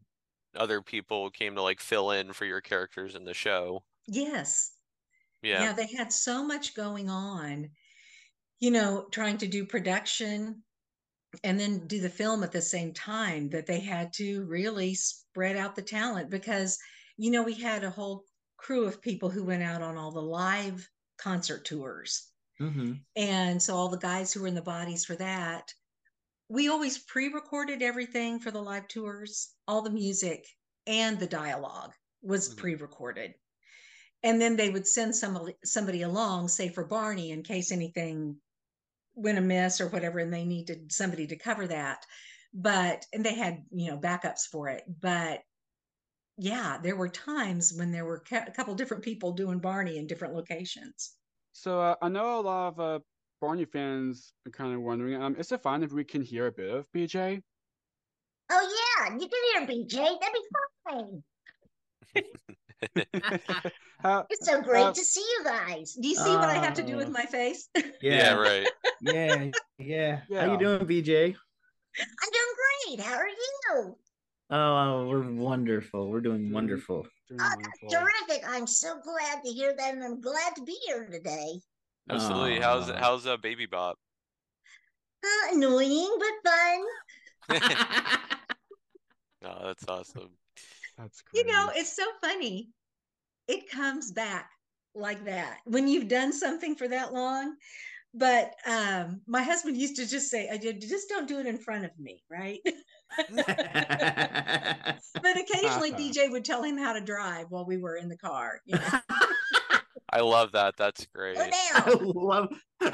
[0.55, 3.83] other people came to like fill in for your characters in the show.
[4.07, 4.71] yes
[5.41, 5.63] Yeah.
[5.63, 7.69] yeah they had so much going on
[8.59, 10.63] you know trying to do production
[11.43, 15.57] and then do the film at the same time that they had to really spread
[15.57, 16.77] out the talent because
[17.17, 18.23] you know we had a whole
[18.57, 20.87] crew of people who went out on all the live
[21.17, 22.29] concert tours
[22.61, 22.93] Mm-hmm.
[23.15, 25.73] and so all the guys who were in the bodies for that
[26.53, 30.45] we always pre-recorded everything for the live tours all the music
[30.85, 32.57] and the dialogue was Mhm.
[32.57, 33.33] pre-recorded.
[34.21, 38.39] And then they would send somebody somebody along say for barney in case anything
[39.15, 42.05] went amiss or whatever and they needed somebody to cover that.
[42.53, 44.83] But and they had you know backups for it.
[44.87, 45.41] But
[46.37, 50.35] yeah there were times when there were a couple different people doing barney in different
[50.35, 51.15] locations.
[51.51, 52.99] So uh, I know a lot of uh,
[53.43, 56.51] Barney fans are kind of wondering, um, is it fine if we can hear a
[56.53, 57.43] bit of BJ?
[58.49, 60.17] Oh yeah, you can hear BJ.
[60.21, 62.23] That'd be
[63.03, 63.03] fine.
[63.99, 65.91] How, It's so great Uh, to see you guys.
[65.91, 67.11] do you see what i have to do with Oh.
[67.11, 67.67] my face
[68.01, 68.69] Yeah, right.
[69.01, 70.21] yeah, yeah.
[70.31, 71.35] How you doing, BJ?
[71.99, 72.99] I'm doing great.
[73.01, 73.97] How are you?
[74.51, 76.09] Oh, we're wonderful.
[76.09, 77.05] We're doing wonderful.
[77.27, 77.89] doing Oh, wonderful.
[77.89, 78.47] terrific.
[78.47, 81.59] I'm so glad to hear that, and I'm glad to be here today.
[82.09, 82.59] Absolutely.
[82.59, 82.97] How's Aw.
[82.97, 83.97] how's uh, Baby Bop?
[85.23, 87.59] Uh, annoying, but fun.
[89.45, 90.29] Oh, that's awesome.
[90.97, 91.45] That's great.
[91.45, 92.69] You know, it's so funny.
[93.47, 94.49] It comes back
[94.95, 97.55] like that when you've done something for that long.
[98.13, 101.57] But um, my husband used to just say, "I did just don't do it in
[101.57, 102.59] front of me, right?"
[103.35, 103.47] but
[105.37, 108.61] occasionally BJ would tell him how to drive while we were in the car.
[108.65, 108.99] You know?
[110.13, 110.75] I love that.
[110.77, 111.37] That's great.
[111.39, 112.49] I love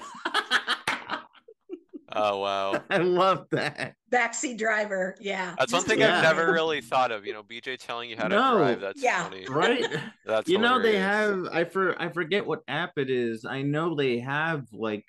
[2.12, 2.82] Oh wow.
[2.90, 3.94] I love that.
[4.12, 5.54] Backseat driver, yeah.
[5.60, 6.18] That's one thing Yeah.
[6.18, 7.24] I've never really thought of.
[7.24, 8.58] You know, BJ telling you how to No.
[8.58, 8.82] drive.
[8.82, 9.24] That's Yeah.
[9.24, 9.46] funny.
[9.50, 9.86] Right?
[10.26, 13.46] That's you know they have I for I forget what app it is.
[13.46, 15.06] I know they have like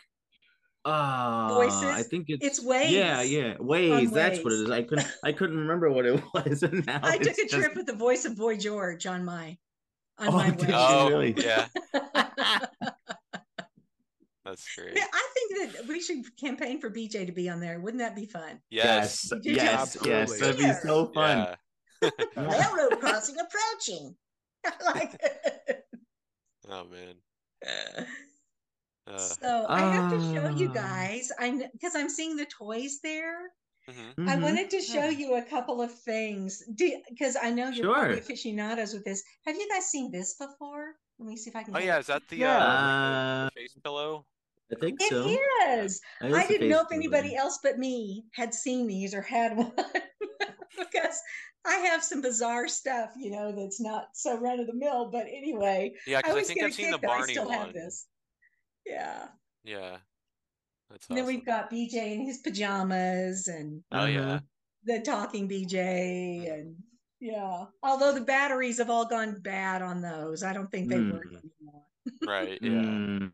[0.85, 2.91] uh voices I think it's It's Waze.
[2.91, 3.55] Yeah, yeah.
[3.55, 7.01] Waze, that's what it is I couldn't I couldn't remember what it was and now
[7.03, 9.57] I took it's a just- trip with the voice of Boy George on my
[10.21, 10.69] on Oh, my did way.
[10.69, 11.35] you Oh, really?
[11.37, 11.67] yeah.
[14.45, 14.97] That's great.
[14.97, 17.79] Yeah, I think that we should campaign for BJ to be on there.
[17.81, 18.61] Wouldn't that be fun?
[18.71, 19.29] Yes.
[19.29, 20.39] Did you yes, yes.
[20.41, 21.47] That'd be so fun.
[22.03, 22.11] Yeah.
[22.35, 24.17] Railroad crossing approaching.
[24.65, 25.85] I like it.
[26.71, 27.15] Oh man.
[29.07, 30.73] Uh, so I have to show you Ah.
[30.73, 31.31] guys.
[31.39, 33.51] I'm because I'm seeing the toys there.
[33.91, 34.29] Mhm.
[34.29, 34.43] I Mhm.
[34.43, 38.19] wanted to show you a couple of things because I know you're probably Sure.
[38.23, 39.23] aficionados with this.
[39.47, 40.95] Have you guys seen this before?
[41.19, 41.77] Let me see if I can.
[41.77, 42.01] Oh yeah, it.
[42.01, 42.57] is that the Yeah.
[42.59, 44.27] uh, Uh, the face pillow?
[44.73, 45.27] I think It so.
[45.83, 46.01] is.
[46.21, 47.41] It I didn't know if anybody link.
[47.41, 49.73] else but me had seen these or had one
[50.79, 51.21] because
[51.65, 55.11] I have some bizarre stuff, you know, that's not so run of the mill.
[55.11, 57.11] But anyway, Yeah, I because I, always think get a I've seen the kick that
[57.11, 57.73] I Barney still have one.
[57.75, 58.07] this.
[58.87, 59.29] Yeah.
[59.65, 59.99] Yeah.
[60.91, 64.21] That's And then we've got BJ in his pajamas and Oh yeah.
[64.21, 64.41] Uh-huh.
[64.85, 66.77] the talking BJ and
[67.21, 67.65] yeah.
[67.83, 71.37] Although the batteries have all gone bad on those, I don't think they work Hmm.
[71.37, 71.87] anymore.
[72.27, 72.59] Right.
[72.63, 72.71] Yeah.
[72.71, 73.33] Mm.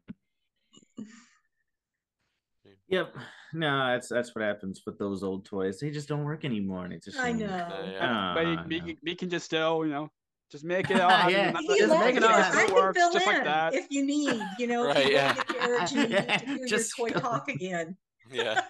[2.89, 3.17] Yep.
[3.53, 5.79] No, that's that's what happens with those old toys.
[5.81, 7.23] They just don't work anymore, and it's a shame.
[7.25, 7.47] I know.
[7.47, 7.99] Uh, yeah.
[8.03, 8.65] Ah, but you, no.
[8.69, 10.11] we, we can just still, you know,
[10.51, 11.11] just make it all.
[11.31, 12.59] Yeah, Let- If let- you just let make it it it, all happen.
[12.59, 13.75] I can fill just in like that.
[13.75, 15.35] if you need, you know, Right, if you yeah.
[15.35, 17.97] want to get the urge and you need to hear Just your toy talk again.
[18.33, 18.61] Yeah.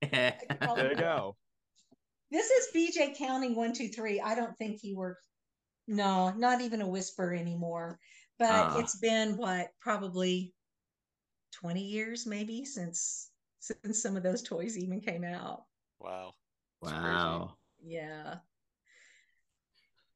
[0.00, 1.36] There you go.
[2.30, 4.18] This is BJ counting one, two, three.
[4.20, 5.26] I don't think he works.
[5.86, 7.98] No, not even a whisper anymore.
[8.38, 8.78] But Ah.
[8.78, 10.54] it's been what, probably
[11.60, 15.64] 20 years maybe since since some of those toys even came out.
[16.00, 16.32] Wow.
[16.82, 17.06] That's crazy.
[17.06, 17.54] wow.
[17.82, 18.34] Yeah.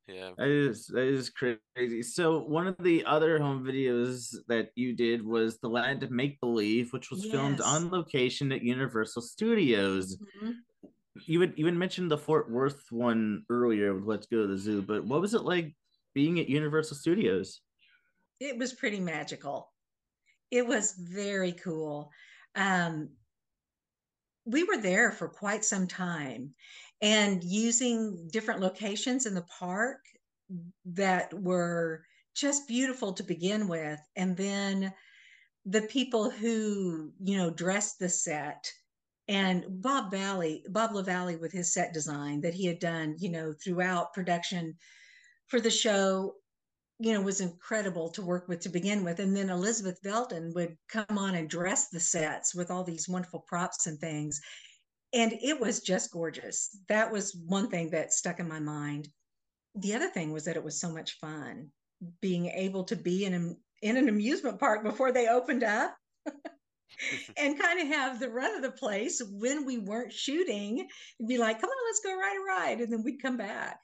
[0.09, 0.31] Yeah.
[0.39, 2.03] That is that is crazy.
[2.03, 6.41] So one of the other home videos that you did was the Land of Make
[6.41, 10.17] Believe, which was filmed on location at Universal Studios.
[10.17, 10.55] Mhm.
[11.27, 14.57] You had you had mentioned the Fort Worth one earlier with Let's Go to the
[14.57, 15.77] Zoo, but what was it like
[16.15, 17.61] being at Universal Studios?
[18.41, 19.73] It was pretty magical.
[20.51, 22.11] It was very cool.
[22.55, 23.11] Um,
[24.47, 26.55] we were there for quite some time
[27.01, 29.99] and using different locations in the park
[30.85, 32.03] that were
[32.35, 34.01] just beautiful to begin with.
[34.17, 34.93] And then
[35.67, 38.71] the people who, you know, dressed the set
[39.29, 43.53] and Bob Valley, Bob LaValley with his set design that he had done, you know,
[43.53, 44.77] throughout production
[45.49, 46.35] for the show
[47.01, 49.21] you know, was incredible to work with to begin with.
[49.21, 53.45] And then Elizabeth Belton would come on and dress the sets with all these wonderful
[53.47, 54.41] props and things.
[55.13, 56.77] And it was just gorgeous.
[56.89, 59.09] That was one thing that stuck in my mind.
[59.75, 61.69] The other thing was that it was so much fun
[62.21, 65.97] being able to be in, a, in an amusement park before they opened up.
[67.37, 70.87] and kind of have the run of the place when we weren't shooting
[71.19, 72.81] and be like, come on, let's go ride a ride.
[72.81, 73.79] And then we'd come back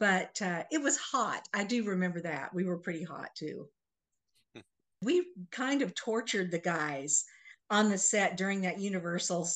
[0.00, 1.48] but uh, it was hot.
[1.52, 2.52] I do remember that.
[2.54, 3.68] We were pretty hot too.
[5.02, 7.24] we kind of tortured the guys
[7.70, 9.48] on the set during that Universal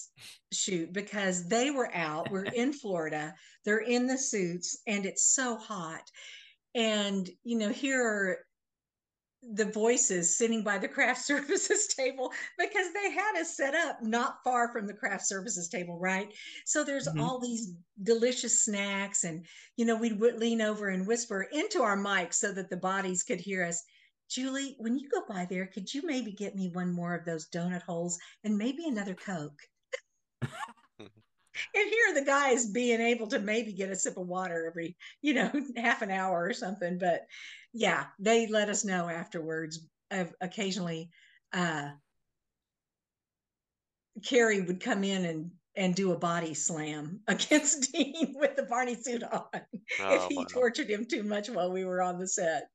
[0.52, 2.30] shoot because they were out.
[2.30, 6.02] We're in Florida, they're in the suits, and it's so hot.
[6.74, 8.38] And, you know, here are
[9.40, 14.38] the voices sitting by the craft services table because they had us set up not
[14.42, 16.34] far from the craft services table, right?
[16.66, 17.18] So there's Mhm.
[17.18, 19.46] all these delicious snacks, and
[19.76, 23.40] you know, we'd lean over and whisper into our mics so that the bodies could
[23.40, 23.82] hear us.
[24.28, 27.48] Julie, when you go by there, could you maybe get me one more of those
[27.48, 29.60] donut holes and maybe another Coke?
[30.98, 31.10] and
[31.74, 35.34] here are the guys being able to maybe get a sip of water every, you
[35.34, 36.98] know, half an hour or something.
[36.98, 37.22] But
[37.72, 39.86] yeah, they let us know afterwards.
[40.10, 41.10] Of occasionally,
[41.52, 41.90] uh,
[44.24, 48.94] Carey would come in and and do a body slam against Dean with the Barney
[48.94, 49.62] suit on if
[50.00, 50.44] Oh, he wow.
[50.48, 52.68] tortured him too much while we were on the set.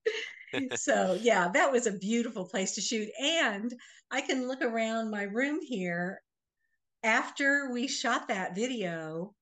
[0.75, 3.09] So yeah, that was a beautiful place to shoot.
[3.19, 3.73] And
[4.11, 6.21] I can look around my room here
[7.03, 9.33] after we shot that video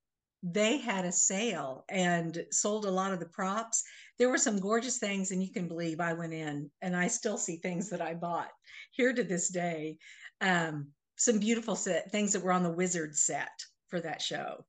[0.44, 3.84] they had a sale and sold a lot of the props.
[4.18, 7.38] There were some gorgeous things, and you can believe I went in and I still
[7.38, 8.50] see things that I bought
[8.92, 9.98] here to this day.
[10.42, 13.52] Um, some beautiful set things that were on the Wizard set
[13.88, 14.66] for that show.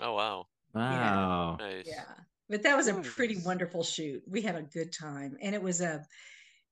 [0.00, 0.46] Oh wow.
[0.74, 1.56] Wow.
[1.60, 1.84] Nice.
[1.86, 2.04] Yeah.
[2.50, 4.24] But that was a pretty wonderful shoot.
[4.28, 5.38] We had a good time.
[5.42, 6.06] And it was a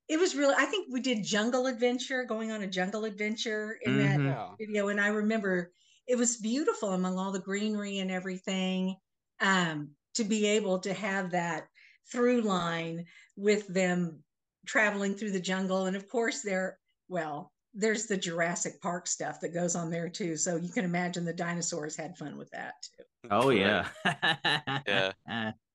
[0.09, 3.97] it was really I think we did jungle adventure, going on a jungle adventure in
[3.99, 4.25] that Mhm.
[4.25, 4.57] Yeah.
[4.59, 4.89] video.
[4.89, 5.73] And I remember
[6.07, 8.97] it was beautiful among all the greenery and everything.
[9.41, 11.69] Um, to be able to have that
[12.11, 13.07] through line
[13.37, 14.25] with them
[14.67, 15.87] traveling through the jungle.
[15.87, 20.37] And of course there, well, there's the Jurassic Park stuff that goes on there too.
[20.37, 23.05] So you can imagine the dinosaurs had fun with that too.
[23.31, 23.89] Oh yeah.
[24.87, 25.13] Yeah.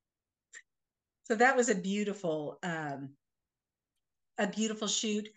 [1.24, 3.16] so that was a beautiful um
[4.38, 5.30] a beautiful shoot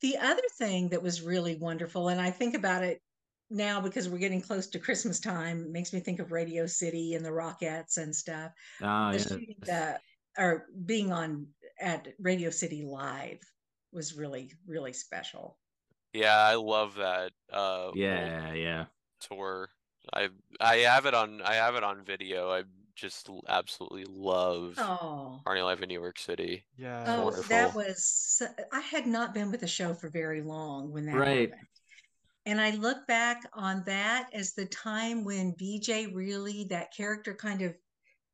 [0.00, 3.02] the other thing that was really wonderful and i think about it
[3.50, 7.24] now because we're getting close to christmas time makes me think of radio city and
[7.24, 9.38] the rockettes and stuff Oh the yeah.
[9.38, 10.00] shooting the
[10.38, 11.48] or being on
[11.80, 13.40] at radio city live
[13.92, 15.60] was really really special
[16.12, 18.86] Yeah, I love that uh Yeah, yeah.
[19.20, 19.70] tour.
[20.12, 22.50] I I have it on I have it on video.
[22.50, 22.64] I
[22.98, 26.64] just absolutely love oh Barney Live in New York City.
[26.76, 27.04] Yeah.
[27.06, 27.48] oh wonderful.
[27.48, 28.42] that was
[28.72, 31.50] i had not been with the show for very long when that Right.
[31.50, 31.66] happened
[32.46, 37.62] And I look back on that as the time when BJ really, that character kind
[37.62, 37.74] of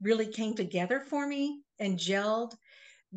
[0.02, 2.54] really came together for me and gelled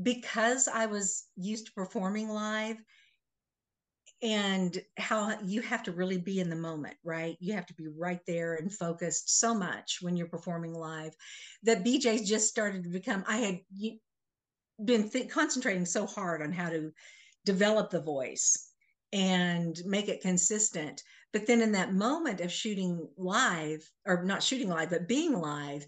[0.04, 2.78] because I was used to performing live
[4.22, 7.38] and how you have to really be in the moment, right?
[7.40, 11.16] You have to be right there and focused so much when you're performing live
[11.64, 13.60] that BJ just started to become, I had
[14.84, 16.92] been th- concentrating so hard on how to
[17.46, 18.72] develop the voice
[19.14, 21.04] and make it consistent.
[21.32, 25.86] But then in that moment of shooting live, or not shooting live, but being live,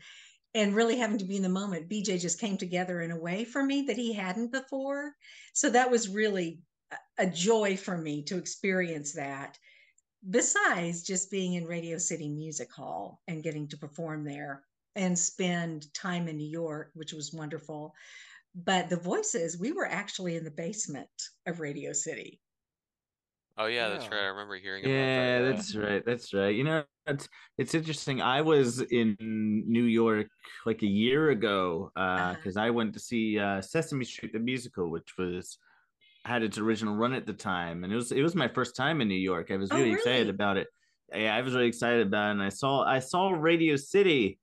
[0.54, 3.44] and really having to be in the moment, BJ just came together in a way
[3.44, 5.14] for me that he hadn't before.
[5.54, 6.60] So that was really
[6.92, 9.58] a- a joy for me to experience that.
[10.30, 14.64] Besides just being in Radio City Music Hall and getting to perform there
[14.96, 17.94] and spend time in New York, which was wonderful.
[18.54, 21.10] But the voices, we were actually in the basement
[21.46, 22.42] of Radio City.
[23.58, 24.22] Oh yeah, that's right.
[24.22, 25.56] I remember hearing about Yeah, that.
[25.56, 26.06] that's right.
[26.06, 26.56] That's right.
[26.56, 27.28] You know, it's
[27.58, 28.22] it's interesting.
[28.22, 30.28] I was in New York
[30.66, 32.34] like a year ago uh Uh-huh.
[32.36, 35.58] because I went to see uh Sesame Street the musical, which was
[36.26, 39.02] had its original run at the time, and it was it was my first time
[39.02, 39.52] in New York.
[39.52, 40.68] I was Oh, really excited about it.
[41.16, 44.38] Yeah, I was really excited about it, and I saw I saw Radio City,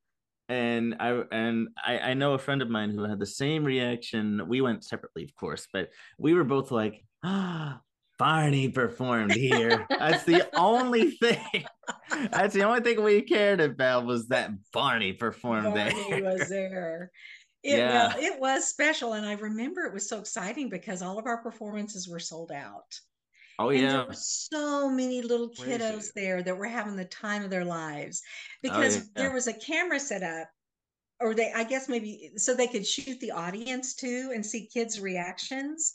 [0.49, 4.43] and I and I I know a friend of mine who had the same reaction.
[4.49, 7.81] We went separately, of course, but we were both like, ah.
[8.19, 9.87] Barney performed here.
[9.91, 11.67] That's the only thing.
[12.33, 16.23] That's the only thing we cared about was that Barney performed Barney there.
[16.25, 17.11] was there.
[17.67, 18.09] It, Yeah.
[18.09, 19.15] well, it was special.
[19.15, 23.01] And I remember it was so exciting because all of our performances were sold out.
[23.59, 24.05] Oh And there yeah.
[24.07, 28.23] were so many little kiddos there that were having the time of their lives
[28.69, 29.01] Oh, because yeah.
[29.17, 30.49] there was a camera set up,
[31.21, 35.01] or they, I guess maybe so they could shoot the audience too and see kids'
[35.01, 35.93] reactions.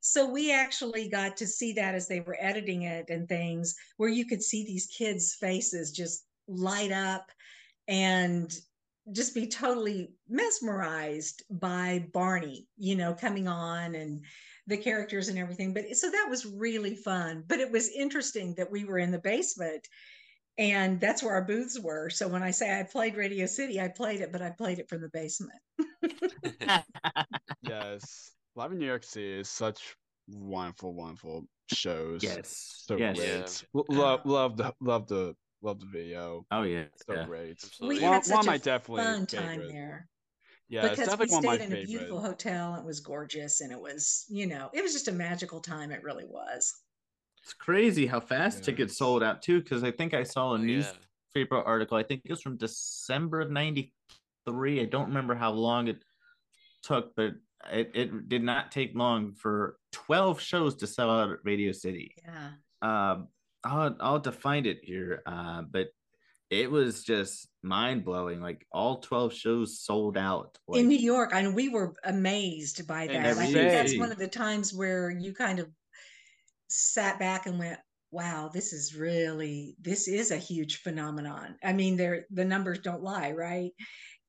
[0.00, 4.08] So we actually got to see that as they were editing it and things where
[4.08, 7.30] you could see these kids' faces just light up
[7.88, 8.52] and
[9.10, 14.24] just be totally mesmerized by Barney, you know, coming on and
[14.68, 15.74] the characters and everything.
[15.74, 17.42] But so that was really fun.
[17.46, 19.86] But it was interesting that we were in the basement
[20.58, 22.10] and that's where our booths were.
[22.10, 24.88] So when I say I played Radio City, I played it, but I played it
[24.88, 25.58] from the basement.
[27.62, 28.32] Yes.
[28.54, 29.96] Live in New York City is such
[30.28, 32.22] wonderful, wonderful shows.
[32.22, 32.82] Yes.
[32.84, 33.16] So yes.
[33.16, 33.28] great.
[33.28, 33.80] Yeah.
[33.80, 36.44] L- love, love the, love the, love the video.
[36.50, 36.84] Oh yeah.
[37.06, 37.24] So yeah.
[37.24, 37.58] great.
[37.62, 37.96] Absolutely.
[37.98, 39.68] We One, had one such of my a definitely fun time favorite.
[39.72, 40.08] there
[40.68, 42.74] Yeah, it's because we definitely one of my stayed in a beautiful hotel.
[42.74, 45.90] It was gorgeous and it was, you know, it was just a magical time.
[45.92, 46.74] It really was.
[47.44, 48.66] It's crazy how fast Yes.
[48.66, 49.60] tickets sold out too.
[49.60, 50.92] Because I think I saw a Oh, yeah.
[51.34, 51.96] newspaper article.
[51.96, 54.80] I think it was from December of '93.
[54.80, 56.04] I don't remember how long it
[56.82, 57.34] took, but
[57.70, 62.14] it, it did not take long for 12 shows to sell out at Radio City.
[62.22, 62.50] Yeah.
[62.80, 63.28] Um,
[63.64, 65.22] I'll I'll find it here.
[65.26, 65.88] Uh, but
[66.52, 68.40] it was just mind blowing.
[68.42, 70.58] Like all 12 shows sold out.
[70.68, 73.38] Like, in New York, I mean, we were amazed by that.
[73.38, 75.68] I think that's one of the times where you kind of
[76.68, 81.96] sat back and went, "Wow, this is really this is a huge phenomenon." I mean,
[81.96, 83.72] there the numbers don't lie, right?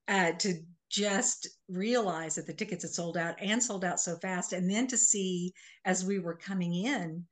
[0.07, 0.53] Uh, to
[0.89, 4.87] just realize that the tickets had sold out and sold out so fast, and then
[4.87, 5.53] to see
[5.83, 7.25] as we were coming in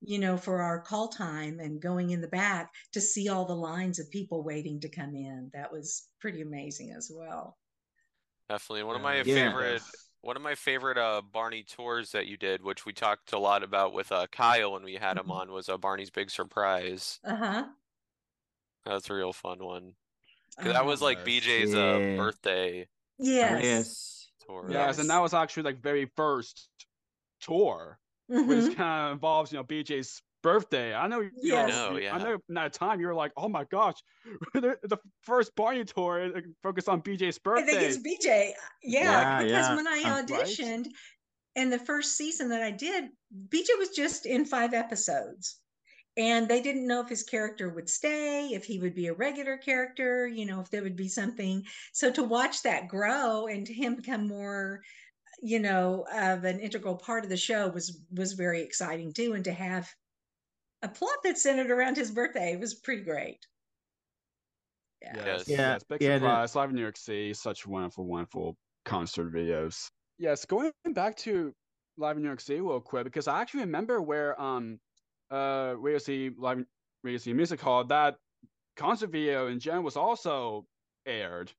[0.00, 3.54] you know, for our call time and going in the back to see all the
[3.56, 5.50] lines of people waiting to come in.
[5.54, 7.56] That was pretty amazing as well.
[8.48, 9.24] Definitely one of my Yeah.
[9.24, 9.84] favorite
[10.20, 13.62] one of my favorite uh Barney tours that you did, which we talked a lot
[13.62, 15.30] about with uh Kyle when we had him Mhm.
[15.30, 17.20] on, was uh, Barney's Big Surprise.
[17.24, 17.68] Uh huh.
[18.84, 19.94] That's a real fun one.
[20.60, 21.76] 'Cause that was like BJ's Yeah.
[21.76, 22.88] uh birthday
[23.18, 23.62] yes.
[23.62, 24.30] Yes.
[24.40, 24.70] tour.
[24.70, 26.70] Yes, and that was actually like very first
[27.40, 28.00] tour,
[28.44, 28.72] which Mhm.
[28.72, 30.94] kind of involves you know BJ's birthday.
[30.94, 31.20] I know.
[31.20, 31.64] You Yes.
[31.64, 32.14] know, I yeah.
[32.16, 32.34] I know.
[32.34, 33.96] At that time, you were like, "Oh my gosh,
[34.54, 37.62] the, the first Barney tour focused on BJ's birthday.
[37.62, 38.54] I think it's BJ.
[38.82, 39.76] Yeah, Yeah, because yeah.
[39.76, 40.58] when I Uh, right.
[40.58, 40.88] auditioned
[41.56, 43.10] in the first season that I did,
[43.48, 45.60] BJ was just in five episodes.
[46.16, 49.58] And they didn't know if his character would stay, if he would be a regular
[49.58, 51.64] character, you know, if there would be something.
[51.92, 54.82] So to watch that grow and to him become more,
[55.40, 59.34] you know, of an integral part of the show was was very exciting too.
[59.34, 59.88] And to have
[60.82, 63.46] a plot that centered around his birthday was pretty great.
[65.02, 65.12] Yeah.
[65.16, 65.48] Yes, Yes.
[65.48, 66.54] Yeah, yes, big yeah, the- surprise.
[66.56, 69.90] Live in New York City, such wonderful, wonderful concert videos.
[70.18, 71.52] Yes, going back to
[71.96, 74.78] Live in New York City real quick because I actually remember where um
[75.30, 76.64] uh Radio City Live
[77.04, 78.16] Radio City Music Hall that
[78.76, 80.64] concert video in Jen was also
[81.06, 81.52] aired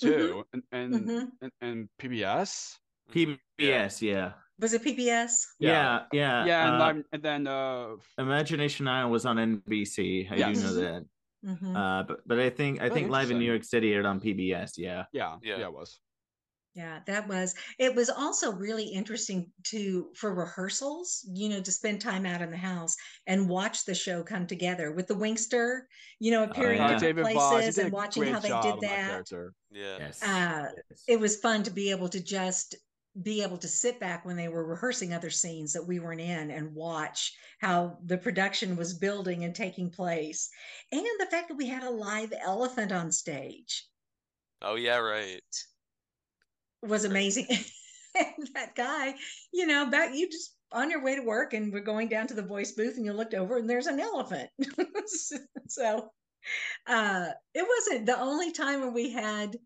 [0.00, 1.30] too, and and, Mhm.
[1.42, 2.76] and and PBS.
[3.12, 4.32] PBS, yeah.
[4.58, 5.46] Was it PBS?
[5.58, 6.44] Yeah, yeah.
[6.44, 10.30] yeah, and uh, live, and then uh Imagination Island was on NBC.
[10.30, 11.04] I do know that.
[11.44, 11.76] Mhm.
[11.76, 13.44] Uh, but but I think I Oh, think Live in New.
[13.44, 14.78] York City aired on PBS.
[14.78, 15.04] Yeah.
[15.12, 15.58] yeah Yeah.
[15.58, 16.00] yeah, it was
[16.74, 22.00] Yeah, that was it was also really interesting to for rehearsals, you know, to spend
[22.00, 22.96] time out in the house
[23.26, 25.82] and watch the show come together with the Winkster,
[26.18, 26.88] you know, appearing yeah.
[26.88, 29.52] in Uh, different David places did and watching how they did that that.
[29.70, 29.98] Yeah.
[29.98, 30.22] Yes.
[30.22, 31.04] Uh, yes.
[31.06, 32.74] It was fun to be able to just
[33.22, 36.50] be able to sit back when they were rehearsing other scenes that we weren't in
[36.50, 40.50] and watch how the production was building and taking place.
[40.90, 43.86] And the fact that we had a live elephant on stage.
[44.62, 45.40] Oh yeah, right.
[46.82, 47.46] was amazing.
[48.16, 49.14] and that guy,
[49.52, 52.34] you know, back you just on your way to work and we're going down to
[52.34, 54.50] the voice booth and you looked over and there's an elephant.
[55.68, 56.08] so
[56.86, 59.56] uh it wasn't the only time when we had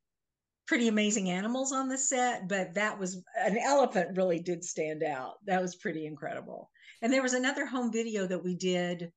[0.68, 5.36] pretty amazing animals on the set, but that was an elephant really did stand out.
[5.46, 6.70] That was pretty incredible.
[7.00, 9.10] And there was another home video that we did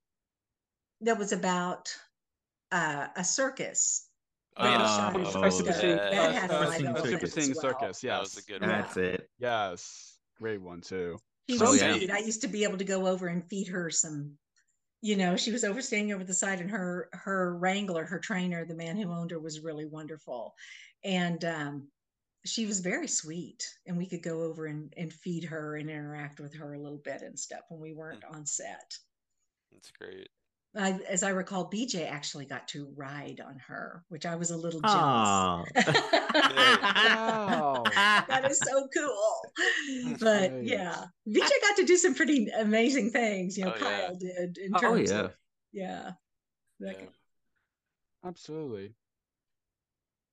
[1.02, 1.94] that was about
[2.72, 4.08] uh, a circus.
[4.56, 4.82] Oh, that yeah.
[5.14, 5.50] was Oh, oh, a Frisco.
[5.50, 6.10] super sing, yeah.
[6.10, 7.62] That had a uh, Super a elephant super as sing well.
[7.62, 8.04] circus.
[8.04, 8.68] Yes, That was a good Yeah.
[8.68, 8.82] one.
[8.82, 9.30] That's it.
[9.40, 11.18] Yes, great one too.
[11.50, 12.14] She So was yeah.
[12.14, 14.38] I used to be able to go over and feed her some,
[15.02, 18.76] you know, she was overstaying over the side and her her wrangler, her trainer, the
[18.76, 20.54] man who owned her was really wonderful.
[21.04, 21.88] And um
[22.46, 26.40] she was very sweet and we could go over and, and feed her and interact
[26.40, 28.98] with her a little bit and stuff when we weren't on set.
[29.72, 30.28] That's great.
[30.74, 34.58] I, as I recall, BJ actually got to ride on her, which I was a
[34.58, 35.66] little Oh.
[35.74, 35.98] jealous.
[36.34, 37.84] Wow.
[37.94, 39.42] that is so cool.
[40.20, 40.64] But Right.
[40.64, 43.58] yeah, BJ got to do some pretty amazing things.
[43.58, 44.00] You know, Oh, yeah.
[44.00, 45.20] Kyle did in Oh terms yeah.
[45.20, 45.36] of
[45.74, 46.12] yeah.
[46.80, 46.94] Yeah.
[46.94, 47.10] could-
[48.24, 48.94] Absolutely.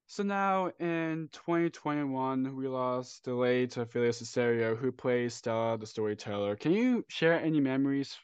[0.06, 6.54] So now in 2021, we lost the late Ophelia Cicero, who plays Stella, the storyteller.
[6.56, 8.16] Can you share any memories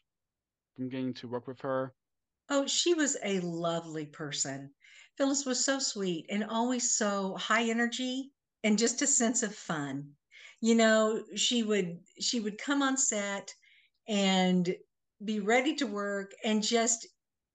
[0.76, 1.92] from getting to work with her?
[2.48, 4.74] Oh, she was a lovely person.
[5.16, 8.32] Phyllis was so sweet and always so high energy
[8.62, 10.14] and just a sense of fun.
[10.60, 13.54] You know, she would she would come on set
[14.08, 14.74] and
[15.24, 17.06] be ready to work and just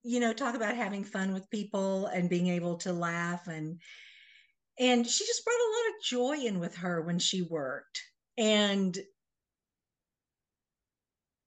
[0.02, 3.78] you know talk about having fun with people and being able to laugh and
[4.78, 8.00] and she just brought a lot of joy in with her when she worked
[8.38, 8.98] and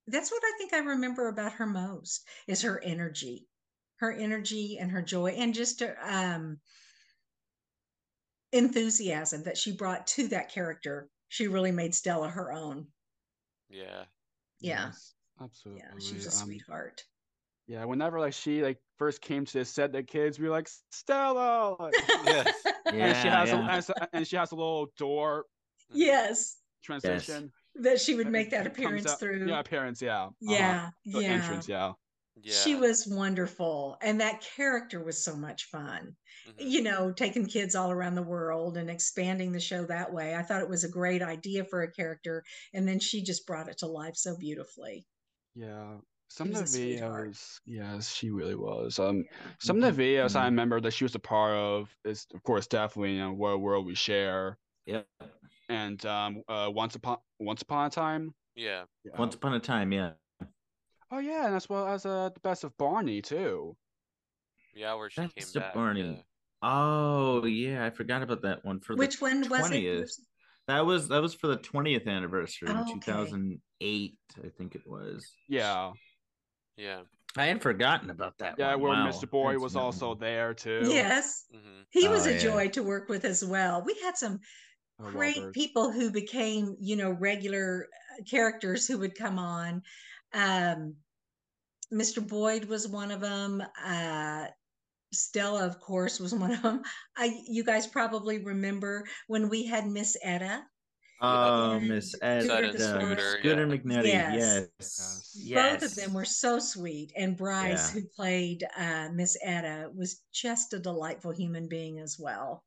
[0.08, 3.48] that's what I think I remember about her most is her energy,
[3.98, 6.60] her energy and her joy, and just her um,
[8.52, 11.10] enthusiasm that she brought to that character.
[11.30, 12.88] She really made Stella her own.
[13.70, 14.06] Yeah.
[14.60, 15.82] Yeah, Yes, absolutely.
[15.84, 17.04] yeah, she was a Um, sweetheart.
[17.68, 20.70] yeah, whenever like she like first came to the set, the kids we were like
[20.92, 21.96] Stella, like,
[22.26, 22.52] Yeah.
[22.86, 23.56] and she has yeah.
[23.56, 25.46] a and, and she has a little door
[25.92, 27.52] yes, transition.
[27.76, 29.48] That she would make that appearance out- through.
[29.48, 30.02] Yeah, appearance.
[30.02, 30.26] Yeah.
[30.26, 31.28] uh-huh, yeah, The yeah.
[31.30, 31.68] entrance.
[31.68, 31.94] Yeah.
[32.42, 32.54] Yeah.
[32.54, 36.16] She was wonderful, and that character was so much fun.
[36.48, 36.54] Mhm.
[36.72, 40.36] you know, taking kids all around the world and expanding the show that way.
[40.36, 42.44] I thought it was a great idea for a character.
[42.74, 45.08] And then she just brought it to life so beautifully.
[45.56, 46.00] Yeah.
[46.30, 49.00] Some of the videos, yes, she really was.
[49.00, 49.52] Um, Yeah.
[49.60, 50.46] some of the videos I Mhm.
[50.46, 53.58] remember that she was a part of is, of course, definitely you know, "What a
[53.58, 55.08] World We Share" Yep.
[55.74, 58.84] And um, uh, "Once Upon Once Upon a Time." Yeah.
[59.04, 59.14] Yeah.
[59.18, 60.12] Once upon a time, yeah.
[61.12, 63.76] Oh yeah, and as well as uh, the best of Barney too.
[64.76, 65.74] Yeah, where she That's came the back.
[65.74, 66.02] Barney.
[66.02, 66.22] yeah.
[66.62, 70.10] Oh yeah, I forgot about that one for Which the one was it?
[70.68, 72.92] That was that was for the 20th anniversary Oh, in okay.
[72.94, 75.28] 2008, I think it was.
[75.50, 75.92] Yeah,
[76.78, 77.02] Yeah.
[77.36, 78.82] I had forgotten about that yeah, one.
[78.82, 79.08] where Wow.
[79.10, 79.28] Mr.
[79.30, 80.82] Boyd That's was not- also there too.
[80.88, 82.40] Yes, hmm he was Oh, a yeah.
[82.40, 83.84] joy to work with as well.
[83.86, 84.40] We had some
[85.00, 85.54] great Robert.
[85.54, 87.88] people who became, you know, regular
[88.20, 89.82] uh, characters who would come on.
[90.34, 90.96] Um,
[91.92, 92.26] Mr.
[92.28, 93.64] Boyd was one of them.
[93.84, 94.48] Uh,
[95.12, 96.82] Stella, of course, was one of them.
[97.16, 100.64] I, you guys probably remember when we had Miss Etta.
[101.22, 102.26] Oh, Miss Scooter
[102.66, 103.78] Ed, the uh, Scooter, Scooter yeah.
[103.78, 104.06] McNutty.
[104.06, 104.68] Yes.
[104.80, 105.32] Yes.
[105.36, 105.82] Yes.
[105.82, 108.02] Both of them were so sweet, and Bryce, Yeah.
[108.02, 112.64] who played uh, Miss Etta, was just a delightful human being as well.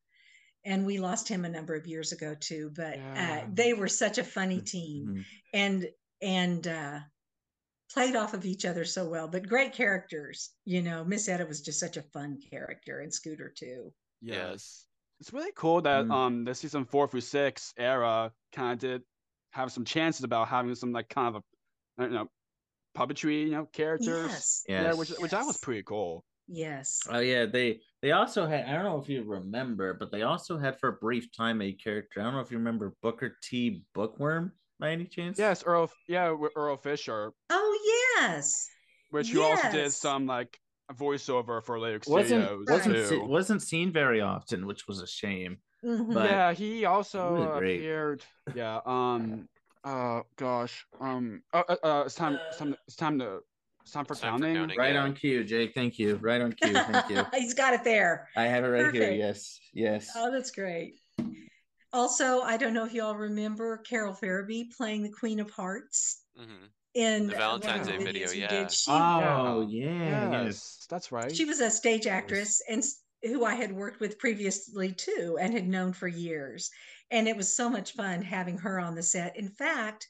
[0.66, 3.44] And we lost him a number of years ago too, but Yeah.
[3.46, 5.24] uh, they were such a funny team Mhm.
[5.54, 5.88] and
[6.20, 7.00] and uh,
[7.92, 9.28] played off of each other so well.
[9.28, 11.04] But great characters, you know.
[11.04, 13.94] Miss Etta was just such a fun character, and Scooter too.
[14.20, 14.86] Yes.
[15.20, 16.10] It's really cool that Mm.
[16.12, 19.02] um the season four through six era kind of did
[19.52, 21.44] have some chances about having some like kind of a
[21.98, 22.30] I don't know
[22.94, 24.08] puppetry, you know, characters.
[24.08, 25.20] Yes, Yeah, which Yes.
[25.20, 26.24] which that was pretty cool.
[26.48, 27.00] Yes.
[27.10, 30.58] Oh yeah, they they also had I don't know if you remember, but they also
[30.58, 32.20] had for a brief time a character.
[32.20, 33.84] I don't know if you remember Booker T.
[33.94, 35.38] Bookworm by any chance.
[35.38, 35.90] Yes, Earl.
[36.08, 38.68] Yeah, Earl Fisher, Oh yes,
[39.10, 40.58] which you also did some like
[40.92, 43.24] voiceover for later wasn't studios wasn't too.
[43.24, 45.58] wasn't seen very often, which was a shame.
[45.84, 46.14] Mhm.
[46.14, 48.22] But- yeah, he also really appeared.
[48.54, 48.80] Yeah.
[48.86, 49.48] Um.
[49.84, 50.22] Uh.
[50.36, 50.86] Gosh.
[51.00, 51.42] Um.
[51.52, 52.38] Uh, uh, uh, it's time.
[52.48, 52.76] It's time.
[52.86, 53.40] It's time to.
[53.86, 54.56] It's time for It's time for counting.
[54.56, 54.78] counting.
[54.78, 55.02] Right Yeah.
[55.04, 55.72] on cue, Jake.
[55.72, 56.16] Thank you.
[56.16, 56.72] Right on cue.
[56.72, 57.24] Thank you.
[57.38, 58.28] He's got it there.
[58.34, 59.12] I have it right here.
[59.12, 59.60] Yes.
[59.72, 60.10] Yes.
[60.16, 60.98] Oh, that's great.
[61.92, 66.22] Also, I don't know if you all remember Carol Farabee playing the Queen of Hearts
[66.36, 66.64] hmm
[66.94, 68.48] in The Valentine's Day video, yeah.
[68.48, 68.72] did.
[68.72, 70.30] She, oh yeah.
[70.30, 70.86] Yes, Yes.
[70.90, 71.32] that's right.
[71.34, 72.82] she was a stage actress and
[73.22, 76.70] who I had worked with previously too and had known for years.
[77.12, 79.36] And it was so much fun having her on the set.
[79.36, 80.08] In fact,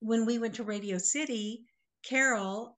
[0.00, 1.66] when we went to Radio City,
[2.02, 2.74] Carol, w-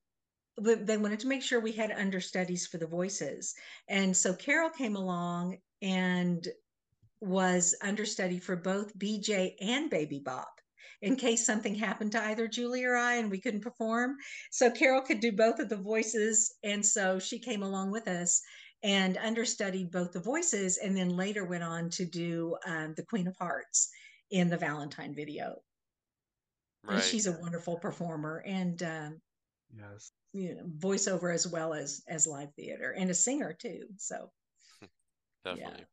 [0.57, 3.55] they wanted to make sure we had understudies for the voices.
[3.87, 6.47] And so Carol came along and
[7.21, 10.49] was understudy for both BJ and Baby Bop
[11.01, 14.15] in case something happened to either Julie or I and we couldn't perform.
[14.51, 16.53] So Carol could do both of the voices.
[16.63, 18.41] And so she came along with us
[18.83, 23.27] and understudied both the voices and then later went on to do um, the Queen
[23.27, 23.89] of Hearts
[24.31, 25.55] in the Valentine video.
[26.83, 26.95] Right.
[26.95, 29.21] And she's a wonderful performer and um,
[29.75, 30.11] yes.
[30.33, 33.83] You know, voiceover as well as as live theater and a singer too.
[33.97, 34.31] So
[35.45, 35.85] Definitely.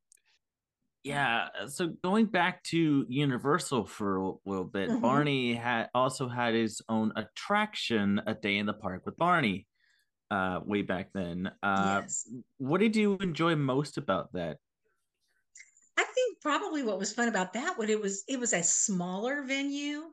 [1.02, 1.48] Yeah.
[1.68, 5.00] So going back to Universal for a little bit, Mhm.
[5.00, 9.66] Barney had also had his own attraction, A Day in the Park with Barney,
[10.30, 11.50] uh, way back then.
[11.62, 12.28] Uh, yes.
[12.58, 14.58] What did you enjoy most about that?
[15.96, 19.42] I think probably what was fun about that what it was it was a smaller
[19.42, 20.12] venue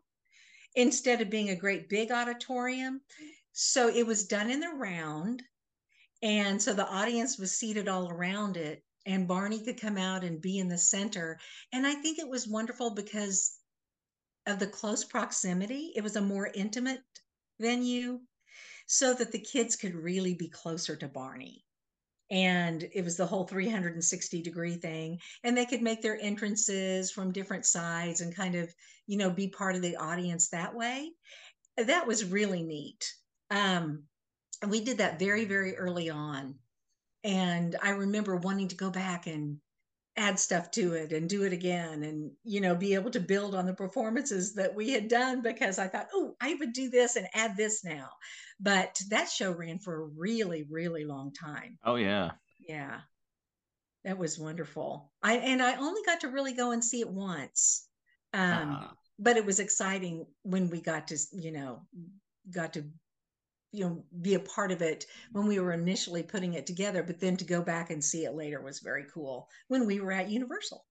[0.76, 3.02] instead of being a great big auditorium.
[3.60, 5.42] So it was done in the round.
[6.22, 10.40] And so the audience was seated all around it and Barney could come out and
[10.40, 11.40] be in the center.
[11.74, 13.58] And I think it was wonderful because
[14.46, 15.92] of the close proximity.
[15.96, 17.02] It was a more intimate
[17.60, 18.20] venue
[18.86, 21.66] so that the kids could really be closer to Barney.
[22.30, 25.20] And it was the whole 360 degree thing.
[25.44, 28.72] And they could make their entrances from different sides and kind of,
[29.08, 31.10] you know, be part of the audience that way.
[31.76, 33.12] That was really neat.
[33.50, 34.04] Um,
[34.62, 36.56] and we did that very, very early on.
[37.24, 39.60] And I remember wanting to go back and
[40.18, 43.54] add stuff to it and do it again and you know be able to build
[43.54, 47.16] on the performances that we had done because i thought oh i would do this
[47.16, 48.10] and add this now
[48.60, 52.32] but that show ran for a really really long time Oh yeah.
[52.68, 53.02] yeah
[54.04, 57.88] that was wonderful i and i only got to really go and see it once
[58.34, 58.94] um Ah.
[59.20, 61.82] but it was exciting when we got to you know
[62.52, 62.86] got to
[63.72, 67.20] you know be a part of it when we were initially putting it together but
[67.20, 70.30] then to go back and see it later was very cool when we were at
[70.30, 70.86] universal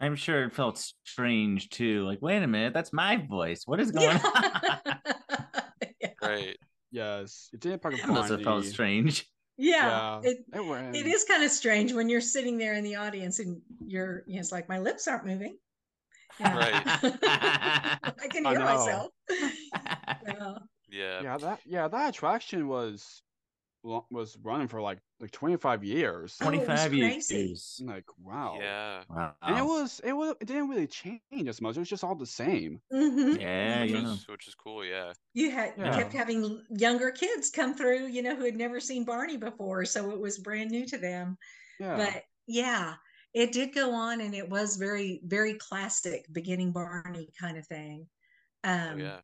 [0.00, 2.06] I'm sure it felt strange too.
[2.06, 3.64] Like, wait a minute, that's my voice.
[3.66, 4.20] What is going on?
[6.00, 6.10] yeah.
[6.22, 6.56] Right.
[6.90, 7.50] Yes.
[7.52, 9.26] It did part of That must have felt strange.
[9.58, 10.30] Yeah, Yeah.
[10.30, 13.60] It, It it is kind of strange when you're sitting there in the audience and
[13.86, 15.58] you're, you know, it's like my lips aren't moving.
[16.38, 16.98] Yeah.
[17.02, 18.64] I can I hear know.
[18.64, 19.12] myself.
[20.26, 20.54] Yeah.
[20.90, 21.24] Yeah.
[21.24, 23.22] Yeah, that yeah, that attraction was
[23.84, 26.40] was running for like like 25 years.
[26.40, 27.54] Oh, it was 25 crazy.
[27.54, 27.80] years.
[27.84, 28.62] Like, wow.
[28.62, 29.04] Yeah.
[29.08, 29.36] Wow.
[29.46, 31.76] And it was it was it didn't really change as much.
[31.76, 32.82] It was just all the same.
[32.90, 34.18] hmm yeah, Which yeah.
[34.18, 34.84] is which is cool.
[34.84, 35.14] Yeah.
[35.32, 35.92] You had Yeah.
[35.92, 40.10] kept having younger kids come through, you know, who had never seen Barney before, so
[40.10, 41.38] it was brand new to them.
[41.78, 42.14] Yeah.
[42.14, 42.96] But yeah,
[43.34, 48.08] it did go on, and it was very, very classic beginning Barney kind of thing.
[48.64, 49.22] Um, Oh yeah.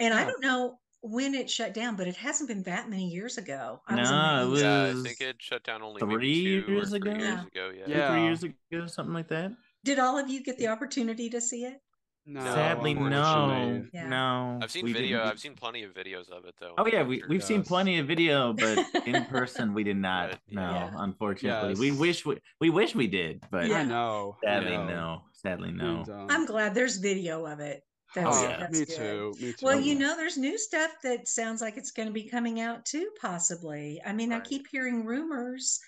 [0.00, 3.36] And I don't know when it shut down, but it hasn't been that many years
[3.38, 3.80] ago.
[3.86, 6.72] I was No, it was- Yeah, I think it shut down only maybe three two
[6.72, 7.20] years or three ago?
[7.20, 7.42] years Yeah.
[7.44, 7.72] ago.
[7.76, 7.84] Yeah.
[7.84, 8.10] Two, Yeah.
[8.10, 9.52] three years ago, something like that.
[9.84, 11.80] Did all of you get the opportunity to see it?
[12.26, 13.84] no, Sadly, no.
[13.92, 14.08] Yeah.
[14.08, 14.58] no.
[14.62, 15.18] I've seen video.
[15.18, 16.72] didn't I've seen plenty of videos of it though.
[16.78, 20.30] Oh yeah, we we've seen plenty of video, but in person we did not.
[20.30, 20.90] But, No, yeah.
[20.96, 23.80] unfortunately, we wish we we wish we did, but Yeah.
[23.80, 24.38] I know.
[24.42, 24.86] Sadly know.
[24.86, 25.22] no.
[25.34, 26.26] Sadly no.
[26.30, 27.84] I'm glad there's video of it.
[28.14, 28.56] That's, oh, yeah.
[28.60, 28.96] that's me good.
[28.96, 29.34] too.
[29.40, 29.66] Me too.
[29.66, 32.84] Well, you know, there's new stuff that sounds like it's going to be coming out
[32.84, 34.00] too, possibly.
[34.06, 35.80] I mean, I keep hearing rumors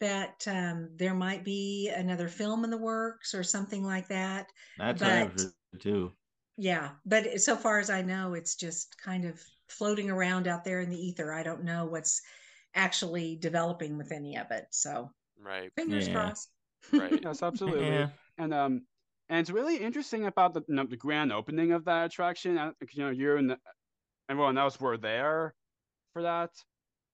[0.00, 4.48] that um, there might be another film in the works or something like that.
[4.78, 6.12] That's what I've but- heard too.
[6.56, 10.80] Yeah, but so far as I know, it's just kind of floating around out there
[10.80, 11.32] in the ether.
[11.32, 12.22] I don't know what's
[12.76, 14.66] actually developing with any of it.
[14.70, 15.10] So
[15.40, 15.72] Right.
[15.76, 16.14] fingers Yeah.
[16.14, 16.50] crossed.
[16.92, 17.20] Right.
[17.22, 17.86] Yes, absolutely.
[17.88, 18.08] Yeah.
[18.38, 18.82] And um,
[19.28, 22.58] and it's really interesting about the you know, the grand opening of that attraction.
[22.58, 23.56] uh, You know, you and
[24.28, 25.54] everyone else were there
[26.12, 26.50] for that.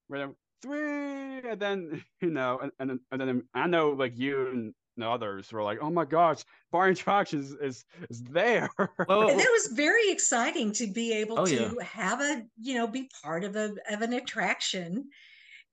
[0.08, 0.32] Where
[0.62, 4.74] three, and then you know, and and, then- and then I know like you and
[4.96, 8.68] the others were like, oh my gosh, Barney Attractions is is there.
[9.08, 11.84] Well, And it was very exciting to be able Oh, to yeah.
[11.84, 15.08] have a, you know, be part of a of an attraction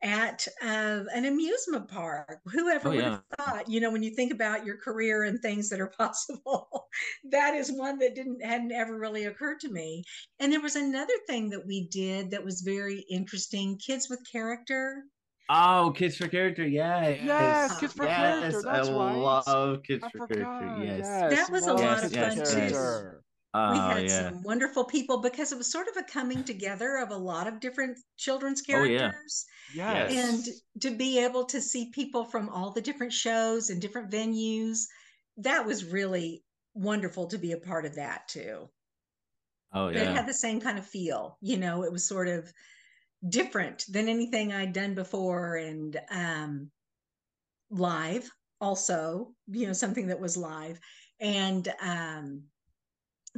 [0.04, 2.42] at uh, an amusement park.
[2.46, 3.10] Whoever Oh, would yeah.
[3.10, 6.88] have thought, you know, when you think about your career and things that are possible,
[7.32, 10.04] that is one that didn't hadn't ever really occurred to me.
[10.40, 13.78] And there was another thing that we did that was very interesting.
[13.80, 15.04] Kids with character.
[15.50, 17.20] Oh, Kids for Character, yes.
[17.20, 19.30] Yes, Kids for yes, Character, that's I right.
[19.46, 20.22] love Kids I for forgot.
[20.22, 20.68] Character.
[20.70, 21.24] Yes.
[21.30, 23.24] Yes, That was a love lot Kids of for fun, too.
[23.66, 23.72] Character.
[23.72, 24.32] we Oh had yeah.
[24.32, 27.60] some wonderful people because it was sort of a coming together of a lot of
[27.60, 29.46] different children's characters.
[29.88, 30.08] Oh, yeah.
[30.08, 30.12] Yes.
[30.12, 30.46] and
[30.82, 34.80] to be able to see people from all the different shows and different venues
[35.38, 36.44] that was really
[36.74, 38.70] wonderful to be a part of that too
[39.72, 40.02] Oh yeah.
[40.02, 42.52] it had the same kind of feel you know it was sort of
[43.30, 46.72] different than anything i'd done before and um
[47.70, 48.30] live
[48.62, 50.80] also you know something that was live
[51.20, 52.44] and um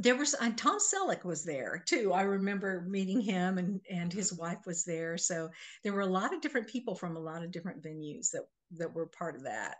[0.00, 2.12] there was uh, Tom Selleck was there too.
[2.12, 5.18] I remember meeting him and and his wife was there.
[5.18, 5.50] So
[5.84, 8.46] there were a lot of different people from a lot of different venues that
[8.78, 9.76] that were part of that.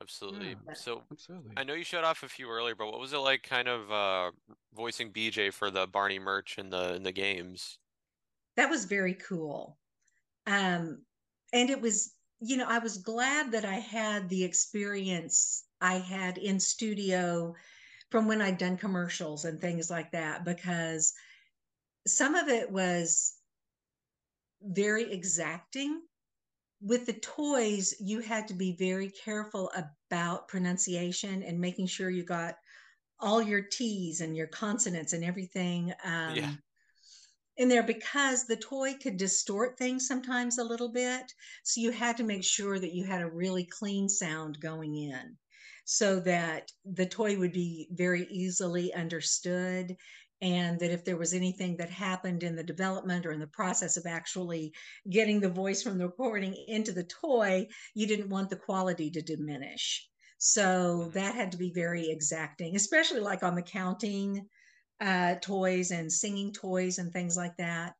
[0.00, 0.56] Absolutely.
[0.66, 0.74] Yeah.
[0.74, 1.52] So Absolutely.
[1.56, 3.92] I know you shut off a few earlier, but what was it like kind of
[3.92, 4.32] uh
[4.74, 7.78] voicing BJ for the Barney merch in the in the games?
[8.56, 9.78] That was very cool.
[10.46, 11.02] Um
[11.52, 16.38] and it was you know, I was glad that I had the experience I had
[16.38, 17.54] in studio
[18.10, 21.14] from when I'd done commercials and things like that because
[22.06, 23.34] some of it was
[24.62, 26.02] very exacting.
[26.82, 32.24] With the toys you had to be very careful about pronunciation and making sure you
[32.24, 32.56] got
[33.20, 36.52] all your t's and your consonants and everything um, Yeah.
[37.58, 41.34] in there because the toy could distort things sometimes a little bit.
[41.64, 45.36] So you had to make sure that you had a really clean sound going in
[45.92, 49.96] so that the toy would be very easily understood
[50.40, 53.96] and that if there was anything that happened in the development or in the process
[53.96, 54.72] of actually
[55.10, 57.66] getting the voice from the recording into the toy
[57.96, 60.08] you didn't want the quality to diminish.
[60.38, 64.46] So that had to be very exacting especially like on the counting
[65.00, 67.94] uh, toys and singing toys and things like that.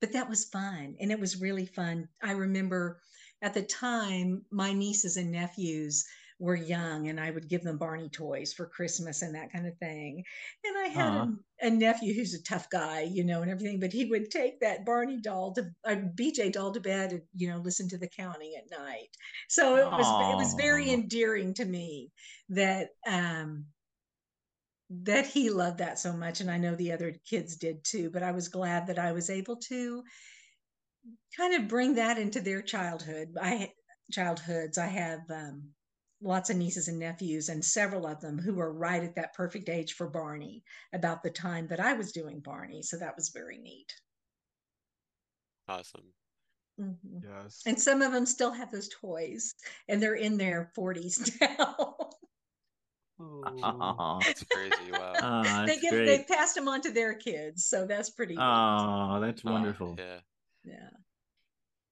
[0.00, 2.08] But that was fun and it was really fun.
[2.20, 2.98] I remember
[3.40, 6.04] at the time my nieces and nephews
[6.38, 9.76] were young and I would give them Barney toys for Christmas and that kind of
[9.78, 10.22] thing.
[10.64, 11.26] And I had Aw.
[11.62, 14.60] a, a nephew who's a tough guy, you know, and everything, but he would take
[14.60, 18.08] that Barney doll to a BJ doll to bed and, you know, listen to the
[18.08, 19.08] counting at night.
[19.48, 22.10] So it was it was very endearing to me
[22.50, 23.66] that um
[24.90, 28.22] that he loved that so much and I know the other kids did too, but
[28.22, 30.04] I was glad that I was able to
[31.36, 33.36] kind of bring that into their childhood.
[33.40, 33.72] I
[34.12, 34.78] childhoods.
[34.78, 35.70] I have um
[36.20, 39.68] lots of nieces and nephews and several of them who were right at that perfect
[39.68, 42.82] age for Barney about the time that I was doing Barney.
[42.82, 43.92] So that was very neat.
[45.68, 46.14] Awesome.
[46.80, 47.22] Mhm.
[47.22, 47.66] Yes.
[47.66, 49.54] And some of them still have those toys
[49.88, 52.10] and they're in their 40s now.
[53.18, 54.20] Oh.
[54.24, 54.92] That's crazy.
[54.92, 55.20] Wow.
[55.64, 56.06] They that's get great.
[56.06, 57.66] they passed them on to their kids.
[57.66, 58.84] So that's pretty neat.
[58.84, 59.96] Oh, that's Oh, wonderful.
[59.98, 60.20] Yeah.
[60.64, 60.90] Yeah.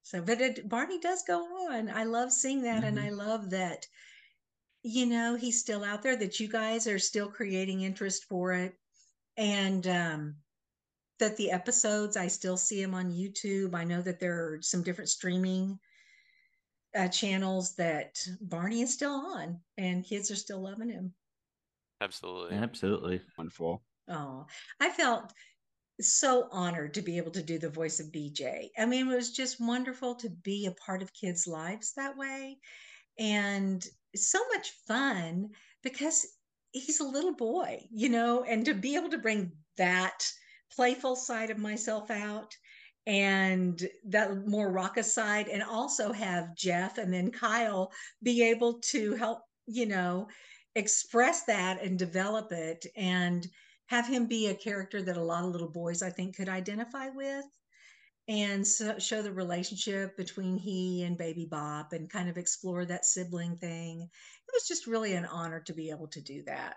[0.02, 1.88] So, but it, Barney does go on.
[1.90, 3.00] I love seeing that, and Mhm.
[3.00, 3.88] I love that.
[4.86, 6.14] You know, he's still out there.
[6.14, 8.74] That you guys are still creating interest for it,
[9.36, 10.34] and um,
[11.18, 13.74] that the episodes I still see them on YouTube.
[13.74, 15.78] I know that there are some different streaming
[16.94, 21.14] uh, channels that Barney is still on, and kids are still loving him.
[22.00, 22.56] Absolutely.
[22.56, 23.22] Absolutely.
[23.38, 23.82] Wonderful.
[24.08, 24.46] Oh,
[24.80, 25.32] I felt
[26.00, 28.70] so honored to be able to do the voice of BJ.
[28.76, 32.58] I mean, it was just wonderful to be a part of kids' lives that way.
[33.18, 33.86] And
[34.16, 35.50] so much fun
[35.82, 36.26] because
[36.72, 40.24] he's a little boy, you know, and to be able to bring that
[40.74, 42.54] playful side of myself out
[43.06, 47.92] and that more raucous side, and also have Jeff and then Kyle
[48.22, 50.26] be able to help, you know,
[50.74, 53.46] express that and develop it and
[53.86, 57.10] have him be a character that a lot of little boys I think could identify
[57.10, 57.44] with
[58.28, 63.04] and so, show the relationship between he and baby Bop and kind of explore that
[63.04, 64.00] sibling thing.
[64.02, 66.76] It was just really an honor to be able to do that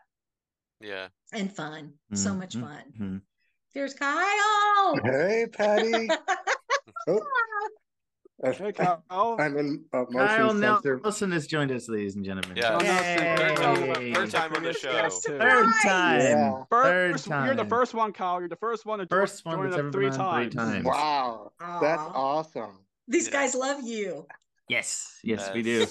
[0.82, 1.08] Yeah.
[1.34, 1.94] and fun.
[2.14, 2.94] So much Mhm, fun.
[3.00, 3.22] mhm.
[3.74, 4.96] There's Kyle.
[5.04, 6.08] Hey, Patty.
[7.08, 7.22] oh,
[8.44, 9.04] Hey, Kyle.
[9.40, 11.00] I'm in uh, motion Kyle sensor.
[11.04, 12.56] Nelson has joined us, ladies and gentlemen.
[12.56, 12.70] Yeah.
[12.70, 14.14] Kyle Nelson, Yay.
[14.14, 14.92] Third time on the show.
[14.92, 15.38] Yes, too.
[15.40, 16.20] Third time.
[16.22, 16.64] Yeah.
[16.70, 17.46] Third time.
[17.48, 18.40] you're the first one, Kyle.
[18.40, 20.50] You're the first one to jo- First one join us ever three been on three
[20.50, 20.74] times.
[20.74, 20.86] times.
[20.86, 22.78] Wow, that's awesome.
[23.08, 23.34] These Yeah.
[23.34, 24.28] guys love you.
[24.70, 25.86] Yes, yes, we do.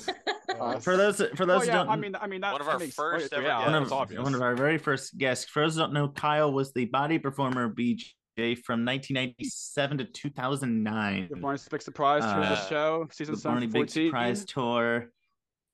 [0.49, 0.85] Yes.
[0.85, 2.69] For those for Oh, those who yeah, don't I mean, I mean, that, One of
[2.69, 3.73] our makes, first oh, ever yeah, guests.
[3.73, 5.47] one that's of, one of our very first guests.
[5.51, 8.05] For those who don't know, Kyle was the body performer BJ
[8.37, 11.29] from 1997 to 2009.
[11.31, 14.45] The Barney Big Surprise tour of the Uh, show, season The Barney seven, Big Surprise
[14.45, 15.11] Tour.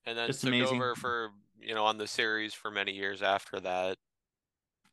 [0.05, 0.77] And then Just took amazing.
[0.77, 3.97] over for you know on the series for many years after that.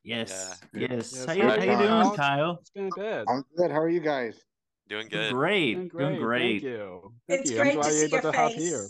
[0.03, 0.79] Yes, Yeah.
[0.81, 1.13] yes.
[1.13, 2.57] Yes, How you, how you doing, Kyle?
[2.59, 3.25] It's been a bit.
[3.29, 3.71] I'm good.
[3.71, 4.43] How are you guys?
[4.89, 5.31] Doing good.
[5.33, 6.61] Great, Doing doing great.
[6.61, 7.13] Thank you.
[7.29, 7.57] Thank it's you.
[7.57, 8.87] great I'm glad to you're see able your to have here.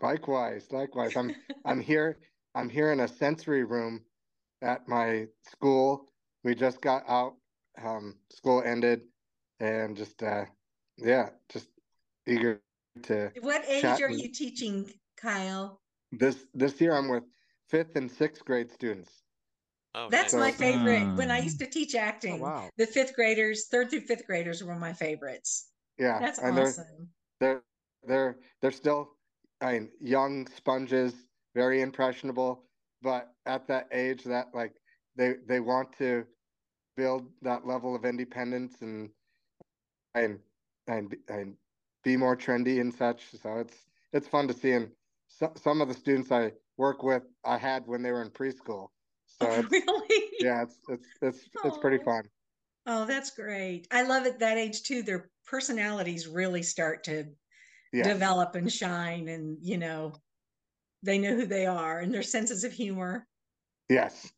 [0.00, 1.16] Likewise, likewise.
[1.16, 1.34] I'm
[1.64, 2.18] I'm here.
[2.54, 4.04] I'm here in a sensory room
[4.62, 6.06] at my school.
[6.44, 7.34] We just got out.
[7.82, 9.02] Um, school ended,
[9.60, 10.44] and just uh,
[10.98, 11.68] yeah, just
[12.26, 12.60] eager
[13.02, 15.80] to What age Chat are with- you teaching, Kyle?
[16.12, 16.94] this this year.
[16.94, 17.24] I'm with
[17.68, 19.10] fifth and sixth grade students.
[19.94, 20.40] Oh, That's nice.
[20.40, 21.16] my favorite.
[21.16, 21.44] When I Hmm.
[21.44, 22.68] used to teach Oh, acting, wow.
[22.76, 25.70] the fifth graders, third through fifth graders were my favorites.
[25.98, 27.08] Yeah, That's and they're awesome.
[27.40, 27.62] they're
[28.06, 29.16] they're they're still
[29.60, 31.14] I mean young sponges,
[31.54, 32.64] very impressionable,
[33.02, 34.74] but at that age that like
[35.16, 36.26] they they want to
[36.96, 39.10] build that level of independence and
[40.14, 40.38] and
[40.88, 41.56] and and
[42.02, 43.30] be more trendy and such.
[43.32, 43.76] So it's
[44.12, 44.90] it's fun to see and
[45.28, 48.88] so, some of the students I work with I had when they were in preschool.
[49.26, 50.30] So Oh, it's, really?
[50.40, 52.24] yeah, it's it's it's it's pretty fun.
[52.86, 53.88] Oh, that's great.
[53.90, 55.02] I love at that age too.
[55.02, 57.24] Their personalities really start to
[57.92, 58.04] Yeah.
[58.12, 60.14] develop and shine, and you know,
[61.02, 63.26] they know who they are and their senses of humor.
[63.88, 64.32] Yes.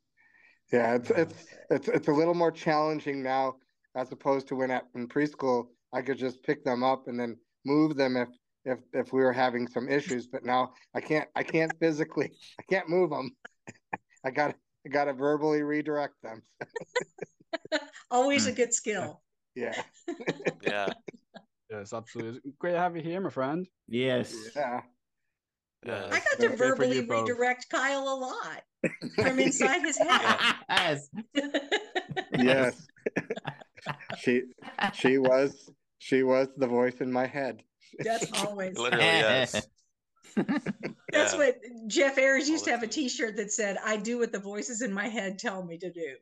[0.73, 3.55] Yeah, it's it's it's it's a little more challenging now
[3.97, 7.37] as opposed to when at in preschool I could just pick them up and then
[7.65, 8.29] move them if
[8.65, 12.63] if if we were having some issues, but now I can't I can't physically I
[12.69, 13.31] can't move them.
[14.25, 14.55] I got
[14.87, 16.43] I got to verbally redirect them.
[18.11, 18.57] Always a Hmm.
[18.57, 19.23] good skill.
[19.55, 19.83] Yeah.
[20.63, 20.93] Yeah.
[21.69, 22.53] Yes, absolutely.
[22.61, 23.67] Great to have you here, my friend.
[23.89, 24.33] Yes.
[24.55, 24.83] Yeah.
[25.87, 26.07] Yeah.
[26.07, 27.29] I got to Great for you verbally both.
[27.29, 28.63] redirect Kyle a lot
[29.15, 30.37] from inside his head.
[30.69, 31.09] yes.
[32.39, 32.87] Yes.
[34.19, 34.43] she
[34.93, 37.63] she was she was the voice in my head.
[38.01, 38.77] That's always.
[38.79, 39.67] Literally, yes.
[40.37, 41.37] That's Yeah.
[41.37, 41.57] what
[41.87, 42.91] Jeff Ayers used to have a time.
[42.93, 46.15] T-shirt that said, "I do what the voices in my head tell me to do."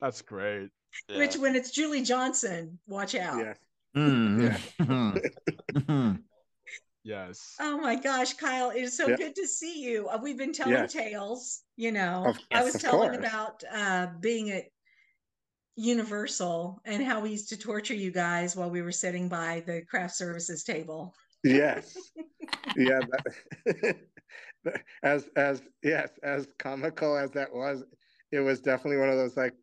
[0.00, 0.68] That's great.
[1.08, 1.18] Yeah.
[1.18, 3.38] Which, when it's Julie Johnson, watch out.
[3.38, 3.58] Yes.
[3.96, 4.60] Mm.
[5.72, 6.22] Mhm.
[7.02, 7.56] Yes.
[7.60, 9.16] Oh my gosh, Kyle, it is so Yeah.
[9.16, 10.08] good to see you.
[10.08, 10.92] Uh, We've been telling Yes.
[10.92, 12.26] tales, you know.
[12.26, 13.18] Of- I was of telling course.
[13.18, 14.64] about uh, being at
[15.76, 19.82] Universal and how we used to torture you guys while we were sitting by the
[19.82, 21.14] craft services table.
[21.42, 21.96] Yes.
[22.76, 23.00] yeah.
[24.62, 27.82] That, as as yes, as comical as that was,
[28.30, 29.54] it was definitely one of those like,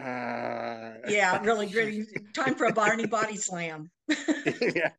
[0.00, 2.04] uh, Yeah, really gritty.
[2.34, 3.88] Time for a Barney body slam.
[4.74, 4.90] yeah.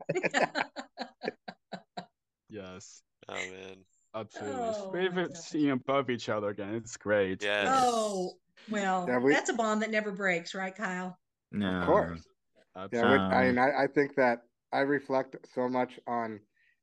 [2.53, 3.01] Yes.
[3.27, 3.77] Oh man.
[4.13, 4.69] Absolutely.
[4.69, 5.37] It's Oh, great my for gosh.
[5.37, 6.75] seeing above each other again.
[6.75, 7.41] It's great.
[7.41, 7.83] Yes.
[7.87, 8.33] Oh,
[8.69, 11.17] well, Yeah, we- that's a bond that never breaks, right, Kyle?
[11.51, 11.79] no.
[11.81, 12.23] Of course.
[12.91, 14.39] Yeah, we- I mean, I, I think that
[14.71, 16.39] I reflect so much on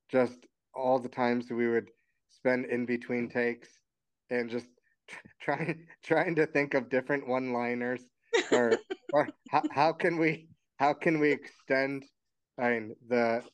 [0.08, 1.88] just all the times that we would
[2.28, 3.68] spend in between takes
[4.28, 4.66] and just
[5.40, 8.10] trying trying to think of different one-liners
[8.52, 8.78] or
[9.12, 10.48] or how, how can we
[10.78, 12.04] how can we extend
[12.58, 13.44] I mean the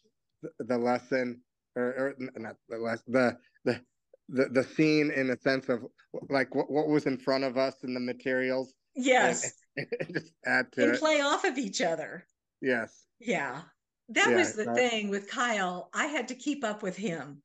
[0.58, 1.42] the lesson
[1.76, 3.80] or, or not the lesson the the
[4.28, 5.86] the, the scene in a sense of
[6.30, 8.74] like what, what was in front of us and the materials.
[8.96, 9.52] Yes.
[9.76, 11.00] And, and just add to and it.
[11.00, 12.26] play off of each other.
[12.60, 13.04] Yes.
[13.20, 13.60] Yeah.
[14.08, 15.90] That Yeah, was the that- thing with kyle.
[15.94, 17.42] I had to keep up with him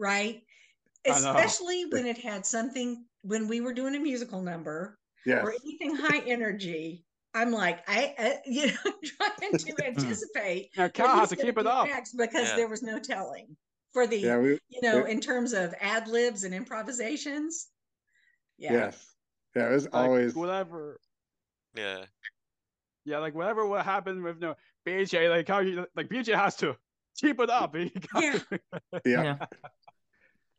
[0.00, 0.42] right?
[1.06, 5.44] Especially when it had something when we were doing a musical number yes.
[5.44, 7.04] or anything high energy
[7.34, 9.82] i'm like i, I uh, you know trying to hmm.
[9.82, 11.86] anticipate Now, what Cal has to keep it up.
[12.16, 12.56] because Yeah.
[12.56, 13.56] there was no telling
[13.92, 17.68] for the yeah we you know we- in terms of ad libs and improvisations
[18.58, 19.14] yeah yes
[19.56, 20.98] yeah it was Like, always whatever.
[21.74, 22.04] Yeah.
[23.04, 24.54] Yeah, like whatever what happened with no
[24.86, 26.76] BJ, like how you like BJ has to
[27.16, 27.74] keep it up.
[27.76, 28.38] He got Yeah.
[29.04, 29.36] yeah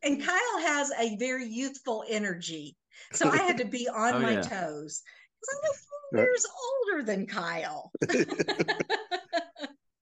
[0.03, 2.75] and Kyle has a very youthful energy.
[3.13, 4.41] So I had to be on Oh, my yeah.
[4.41, 5.03] toes
[5.41, 6.23] because I'm a few Right.
[6.23, 6.45] years
[6.91, 7.91] older than Kyle.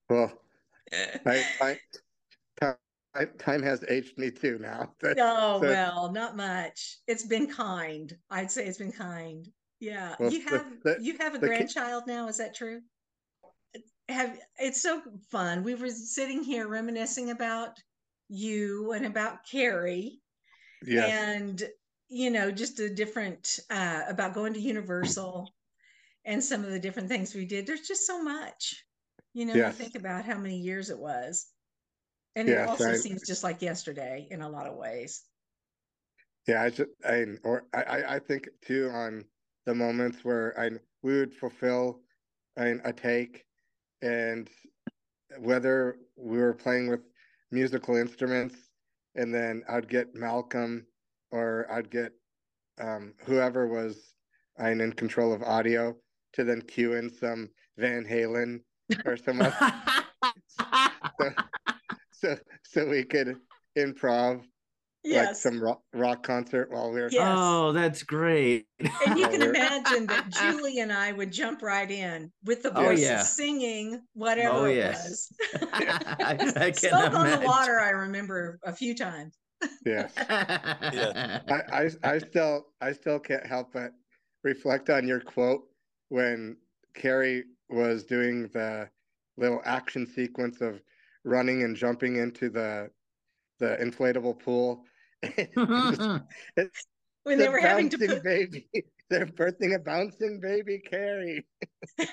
[0.10, 0.32] well
[0.92, 1.18] eh.
[1.26, 1.80] I, I,
[2.60, 2.76] time,
[3.38, 6.98] time has aged me too now oh, So- well, not much.
[7.08, 8.14] It's been kind.
[8.30, 9.48] I'd say it's been kind.
[9.80, 10.16] Yeah.
[10.20, 12.82] Well, you have the- you have a the ki- grandchild now, is that true?
[14.10, 15.64] Have it's so fun.
[15.64, 17.78] We were sitting here reminiscing about
[18.30, 20.20] you and about Carey.
[20.84, 21.06] Yeah.
[21.06, 21.62] and
[22.10, 25.56] you know just a different uh about going to universal
[26.26, 27.68] and some of the different things we did.
[27.68, 28.86] There's just so much
[29.34, 29.74] you know Yes.
[29.74, 31.54] you think about how many years it was.
[32.36, 35.30] And Yes, it also I- seems just like yesterday in a lot of ways.
[36.48, 39.30] Yeah, I just I or I I- I think too on
[39.66, 40.70] the moments where I
[41.02, 42.04] we would fulfill
[42.56, 43.46] an a take,
[44.02, 44.50] and
[45.40, 47.02] whether we were playing with
[47.52, 48.72] musical instruments,
[49.16, 50.88] and then I'd get Malcolm,
[51.32, 52.12] or I'd get
[52.80, 54.16] um, whoever was
[54.58, 55.96] I'm in control of audio
[56.34, 58.60] to then cue in some Van Halen
[59.06, 59.56] or some other,
[61.20, 61.30] so,
[62.12, 63.38] so so we could
[63.78, 64.44] improv
[65.06, 67.38] like some rock, rock concert while we were Yes.
[67.40, 68.66] Oh, that's great.
[68.80, 72.84] and you can imagine that julie and i would jump right in with the Oh,
[72.84, 73.24] voices yeah.
[73.24, 75.32] singing whatever Oh, it was
[75.72, 79.38] I, I can Smoke on the water i remember a few times
[79.86, 80.14] Yes.
[80.18, 81.42] yeah.
[81.50, 83.92] I, I I still I still can't help but
[84.44, 85.64] reflect on your quote
[86.10, 86.58] when
[86.96, 88.90] Carey was doing the
[89.38, 90.82] little action sequence of
[91.24, 92.90] running and jumping into the
[93.60, 94.84] the inflatable pool.
[97.24, 98.68] when they were having to put baby.
[99.10, 101.44] They're birthing a bouncing baby Carey.
[101.98, 102.06] they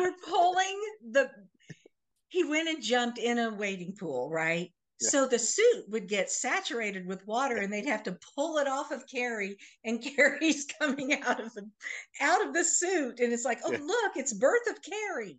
[0.00, 0.80] were pulling
[1.12, 1.30] the
[2.28, 5.08] he went and jumped in a wading pool right Yeah.
[5.08, 8.90] so the suit would get saturated with water and they'd have to pull it off
[8.90, 11.68] of carey and carey's coming out of the
[12.20, 13.78] out of the suit and it's like oh Yeah.
[13.78, 15.38] look it's birth of carey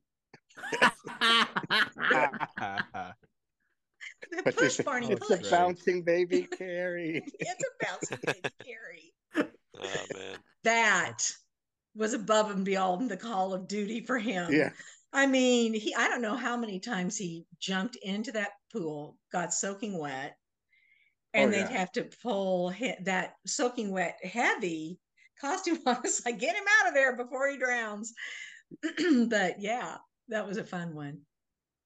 [4.32, 7.22] the push it's, barney it's push a bouncing baby Carey.
[7.40, 9.14] it's a bouncing baby carey
[9.84, 10.36] Oh man.
[10.64, 11.18] that
[11.96, 14.70] was above and beyond the call of duty for him yeah.
[15.14, 19.54] I mean, he I don't know how many times he jumped into that pool, got
[19.54, 20.38] soaking wet,
[21.34, 25.00] and Oh, they'd have to pull hi- that soaking wet heavy
[25.40, 25.98] costume on.
[26.04, 28.14] It's like get him out of there before he drowns.
[29.30, 29.98] but yeah,
[30.30, 31.22] that was a fun one.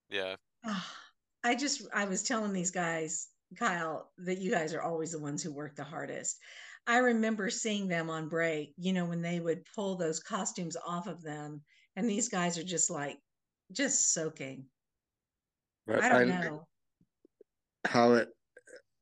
[0.10, 0.36] Yeah.
[0.66, 0.96] Ah,
[1.44, 5.42] I just I was telling these guys, Kyle, that you guys are always the ones
[5.44, 6.38] who work the hardest.
[6.88, 11.08] I remember seeing them on break, you know, when they would pull those costumes off
[11.08, 11.64] of them,
[11.96, 13.20] and these guys are just like
[13.72, 14.66] just soaking.
[15.88, 16.68] But I don't I- know.
[17.86, 18.30] how it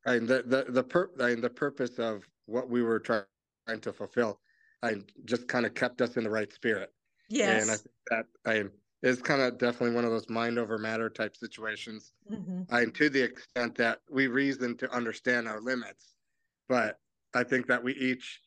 [0.06, 3.26] I the the the pur I the purpose of what we were trying
[3.82, 4.41] to fulfill
[4.82, 6.94] I just kind of kept us in the right spirit
[7.30, 7.62] Yes.
[7.64, 8.70] and I think that I
[9.08, 12.66] is kind of definitely one of those mind over matter type situations Mhm.
[12.70, 16.16] I to the extent that we reason to understand our limits
[16.68, 17.00] but
[17.34, 18.41] I think that we each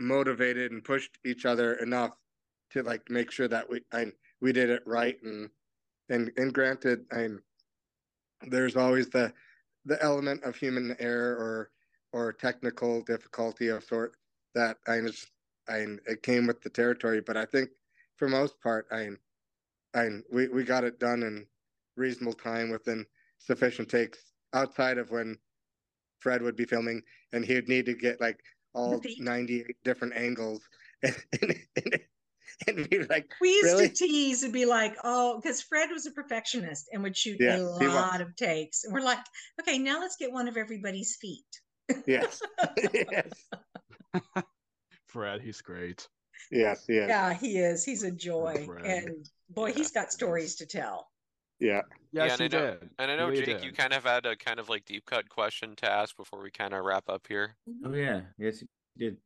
[0.00, 2.16] motivated and pushed each other enough
[2.72, 5.50] to like make sure that we I we did it right and
[6.08, 7.42] and and granted I'm
[8.48, 9.32] there's always the
[9.84, 11.70] the element of human error or
[12.12, 14.16] or technical difficulty of sort
[14.54, 15.30] that I just
[15.68, 17.20] I it came with the territory.
[17.20, 17.70] But I think
[18.16, 19.10] for most part I
[19.94, 21.46] I we we got it done in
[21.96, 23.06] reasonable time within
[23.38, 25.36] sufficient takes outside of when
[26.20, 27.02] Fred would be filming
[27.32, 28.42] and he would need to get like
[28.74, 30.62] all 98 different angles
[31.02, 32.00] and and, and,
[32.68, 33.88] and be like We used Really?
[33.88, 37.60] to tease and be like, oh, because Fred was a perfectionist and would shoot Yes,
[37.60, 37.94] a he was.
[37.94, 38.84] lot of takes.
[38.84, 39.18] And we're like,
[39.60, 41.44] okay, now let's get one of everybody's feet.
[42.06, 42.40] yes
[42.94, 43.32] yes
[45.08, 46.08] Fred, he's great.
[46.50, 47.28] Yes, yes, yeah.
[47.30, 47.84] Yeah, he is.
[47.84, 48.64] He's a joy.
[48.66, 48.86] friend.
[48.86, 51.08] And boy, Yeah, he's he got stories to tell.
[51.60, 51.84] Yes,
[52.14, 52.90] and he I know- did.
[52.98, 55.28] And I know, Really Jake, you kind of had a kind of like deep cut
[55.28, 57.56] question to ask before we kind of wrap up here.
[57.84, 59.16] Oh yeah, yes, you did.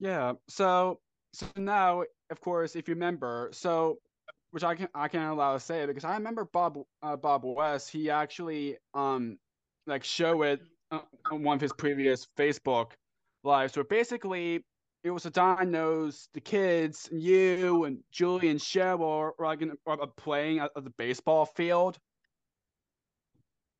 [0.00, 0.32] Yeah.
[0.48, 1.00] So
[1.32, 3.98] so now, of course, if you remember, so
[4.50, 7.44] which I can I can't allow to say it because I remember Bob uh, Bob
[7.44, 7.90] West.
[7.90, 9.38] He actually um
[9.86, 10.60] like show it
[10.90, 11.00] uh,
[11.30, 12.92] on one of his previous Facebook
[13.44, 13.72] lives.
[13.74, 14.64] So basically,
[15.04, 19.72] it was a diagnose the kids, and you and Julie and Cheryl were like in,
[19.86, 21.98] were playing at, at the baseball field.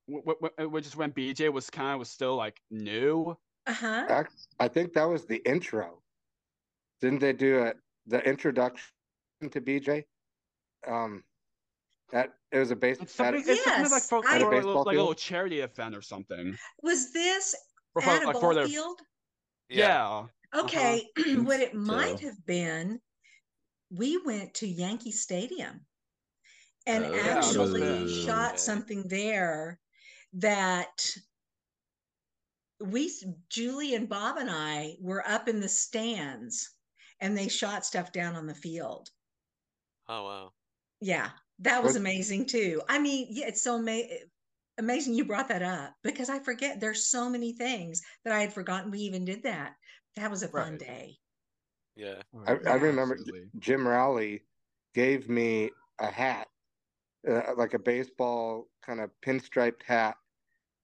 [0.08, 3.36] wh- wh- Which is when BJ was kind of was still like new.
[3.66, 4.24] Uh-huh.
[4.60, 6.02] I think that was the intro.
[7.00, 7.74] Didn't they do a
[8.06, 8.88] the introduction
[9.50, 10.04] to BJ?
[10.86, 11.22] Um,
[12.12, 12.98] that it was a base.
[13.00, 14.94] It's at- something, it's something like for, I- for At a a little, baseball like
[14.94, 16.56] a little charity event or something.
[16.82, 17.54] Was this
[17.92, 19.00] for, at a like ball for their field?
[19.68, 20.26] yeah.
[20.54, 23.00] Okay, think what it might have been,
[23.90, 25.84] we went to Yankee Stadium
[26.86, 27.14] and Oh.
[27.14, 29.80] Actually those- shot something there
[30.34, 31.04] that
[32.80, 33.10] we,
[33.48, 36.70] Julie and Bob and I were up in the stands
[37.20, 39.10] and they shot stuff down on the field.
[40.08, 40.52] Oh wow.
[41.00, 42.82] Yeah, that was amazing too.
[42.88, 44.02] I mean, yeah, it's so ama-
[44.78, 48.52] amazing you brought that up because I forget there's so many things that I had
[48.52, 49.74] forgotten we even did that.
[50.16, 50.78] That was a fun Right.
[50.78, 51.18] day.
[51.96, 52.22] Yeah.
[52.46, 53.48] I, I remember Absolutely.
[53.58, 54.42] Jim Rowley
[54.94, 56.48] gave me a hat,
[57.28, 60.16] uh, like a baseball kind of pinstriped hat,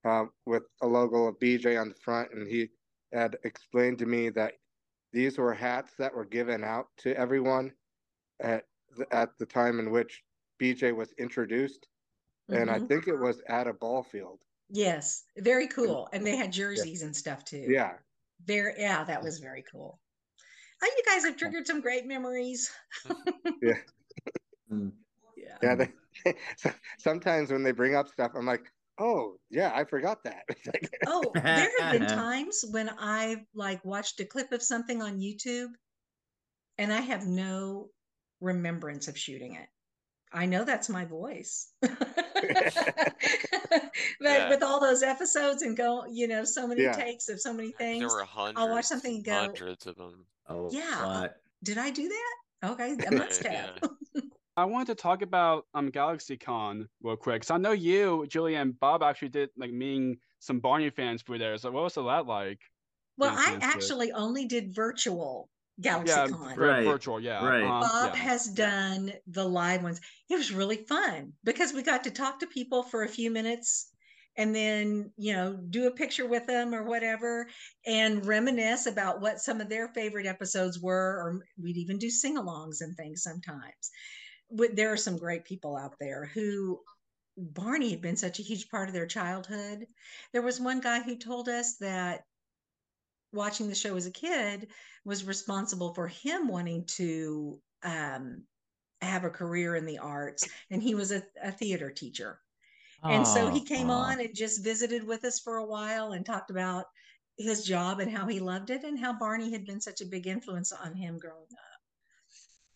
[0.05, 2.69] uh, with a logo of BJ on the front, and he
[3.11, 4.53] had explained to me that
[5.13, 7.71] these were hats that were given out to everyone
[8.41, 8.65] at
[8.97, 10.23] the, at the time in which
[10.59, 11.87] BJ was introduced,
[12.49, 12.87] and I Mhm.
[12.87, 14.41] think it was at a ball field.
[14.69, 16.09] Yes, very cool.
[16.11, 17.65] And they had jerseys and stuff too.
[17.69, 17.99] Yeah,
[18.45, 19.99] Very, yeah, that was very cool.
[20.81, 22.71] Oh, you guys have triggered some great memories.
[24.71, 24.91] Mm.
[25.35, 25.57] Yeah.
[25.61, 25.75] yeah.
[25.75, 26.35] They,
[26.97, 30.43] sometimes when they bring up stuff, I'm like, oh yeah, I forgot that.
[31.05, 35.69] Oh, there have been times when I've like watched a clip of something on YouTube
[36.77, 37.89] and I have no
[38.39, 39.67] remembrance of shooting it.
[40.31, 41.71] I know that's my voice.
[41.81, 41.93] but
[44.21, 44.49] Yeah.
[44.49, 46.93] with all those episodes and go, you know, so many Yeah.
[46.93, 48.59] takes of so many things, There were hundreds.
[48.59, 50.25] I'll watch something and go, Hundreds of them.
[50.47, 51.01] Oh, Yeah.
[51.01, 51.31] lot.
[51.63, 52.35] did I do that?
[52.71, 53.81] Okay, I must have.
[54.55, 57.41] I wanted to talk about um GalaxyCon real quick.
[57.41, 61.39] because I know you, Julie, and Bob actually did like meeting some Barney fans through
[61.39, 61.57] there.
[61.57, 62.59] So what was that like?
[63.17, 63.63] Well, I Fantastic.
[63.63, 66.55] actually only did virtual Yeah, GalaxyCon.
[66.55, 67.45] vir- Right, virtual, yeah.
[67.45, 67.63] right.
[67.63, 68.21] um, Bob yeah.
[68.21, 70.01] has done the live ones.
[70.29, 73.89] It was really fun because we got to talk to people for a few minutes
[74.35, 77.47] and then, you know, do a picture with them or whatever
[77.85, 80.93] and reminisce about what some of their favorite episodes were.
[81.21, 83.91] Or we'd even do sing alongs and things sometimes.
[84.51, 86.79] But there are some great people out there who
[87.37, 89.87] Barney had been such a huge part of their childhood.
[90.31, 92.25] There was one guy who told us that
[93.31, 94.67] watching the show as a kid
[95.05, 98.43] was responsible for him wanting to um,
[99.01, 102.39] have a career in the arts, and he was a, a theater teacher.
[103.03, 104.11] And so he came Aw.
[104.11, 106.85] on and just visited with us for a while and talked about
[107.37, 110.25] his job and how he loved it and how Barney had been such a big
[110.25, 111.81] influence on him growing up.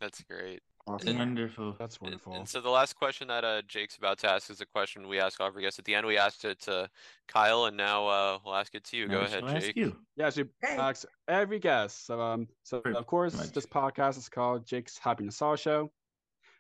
[0.01, 0.61] That's great.
[0.88, 1.17] Awesome.
[1.17, 1.75] Wonderful.
[1.77, 2.33] That's wonderful.
[2.33, 5.19] and so the last question that uh, Jake's about to ask is a question we
[5.19, 6.05] ask all of our guests at the end.
[6.07, 6.89] We asked it to
[7.27, 9.07] Kyle, and now uh, we'll ask it to you.
[9.07, 9.75] Now Go ahead, shall ask Jake.
[9.75, 9.95] you.
[10.15, 10.77] Yeah, so Okay.
[10.77, 12.05] ask every guest.
[12.05, 13.51] So, um, so Pretty of course, much.
[13.51, 15.91] this podcast is called Jake's Happy Nostalgia Show.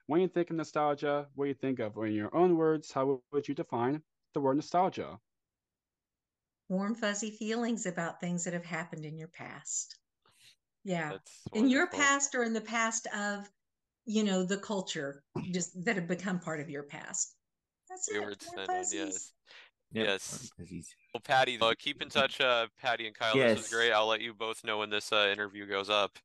[0.07, 1.97] When you think of nostalgia, what do you think of?
[1.97, 4.01] Or in your own words, how would you define
[4.33, 5.19] the word nostalgia?
[6.69, 9.97] Warm, fuzzy feelings about things that have happened in your past.
[10.83, 11.17] Yeah.
[11.53, 13.49] In your past or in the past of,
[14.07, 15.21] you know, the culture
[15.51, 17.35] just that have become part of your past.
[17.89, 18.25] That's Your it.
[18.25, 19.33] words warm then, yes.
[19.93, 20.49] Yes.
[21.13, 23.33] Well, Patty, uh, keep in touch, uh, Patty and Kyle.
[23.35, 23.73] This was Yes.
[23.73, 23.91] great.
[23.91, 26.17] I'll let you both know when this uh, interview goes up.